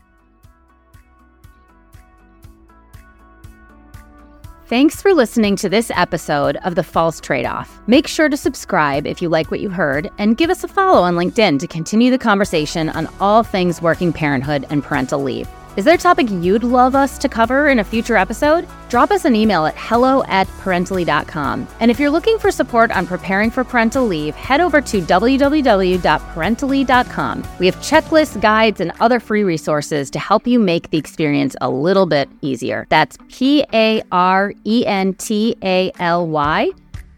Thanks 4.70 5.02
for 5.02 5.12
listening 5.12 5.56
to 5.56 5.68
this 5.68 5.90
episode 5.96 6.54
of 6.58 6.76
The 6.76 6.84
False 6.84 7.20
Trade 7.20 7.44
Off. 7.44 7.80
Make 7.88 8.06
sure 8.06 8.28
to 8.28 8.36
subscribe 8.36 9.04
if 9.04 9.20
you 9.20 9.28
like 9.28 9.50
what 9.50 9.58
you 9.58 9.68
heard 9.68 10.08
and 10.16 10.36
give 10.36 10.48
us 10.48 10.62
a 10.62 10.68
follow 10.68 11.02
on 11.02 11.16
LinkedIn 11.16 11.58
to 11.58 11.66
continue 11.66 12.08
the 12.12 12.18
conversation 12.18 12.88
on 12.90 13.08
all 13.18 13.42
things 13.42 13.82
working 13.82 14.12
parenthood 14.12 14.66
and 14.70 14.84
parental 14.84 15.24
leave. 15.24 15.48
Is 15.76 15.84
there 15.84 15.94
a 15.94 15.98
topic 15.98 16.28
you'd 16.30 16.64
love 16.64 16.96
us 16.96 17.16
to 17.18 17.28
cover 17.28 17.68
in 17.68 17.78
a 17.78 17.84
future 17.84 18.16
episode? 18.16 18.66
Drop 18.88 19.12
us 19.12 19.24
an 19.24 19.36
email 19.36 19.66
at 19.66 19.74
hello 19.76 20.24
at 20.24 20.48
parentaly.com. 20.48 21.68
And 21.78 21.90
if 21.90 22.00
you're 22.00 22.10
looking 22.10 22.38
for 22.38 22.50
support 22.50 22.90
on 22.90 23.06
preparing 23.06 23.52
for 23.52 23.62
parental 23.62 24.04
leave, 24.04 24.34
head 24.34 24.60
over 24.60 24.80
to 24.80 25.00
www.parentaly.com. 25.00 27.44
We 27.60 27.66
have 27.66 27.76
checklists, 27.76 28.40
guides, 28.40 28.80
and 28.80 28.90
other 28.98 29.20
free 29.20 29.44
resources 29.44 30.10
to 30.10 30.18
help 30.18 30.44
you 30.46 30.58
make 30.58 30.90
the 30.90 30.98
experience 30.98 31.54
a 31.60 31.70
little 31.70 32.06
bit 32.06 32.28
easier. 32.40 32.86
That's 32.88 33.16
P 33.28 33.64
A 33.72 34.02
R 34.10 34.52
E 34.64 34.84
N 34.86 35.14
T 35.14 35.54
A 35.62 35.92
L 36.00 36.26
Y 36.26 36.70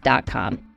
dot 0.03 0.27
com. 0.27 0.72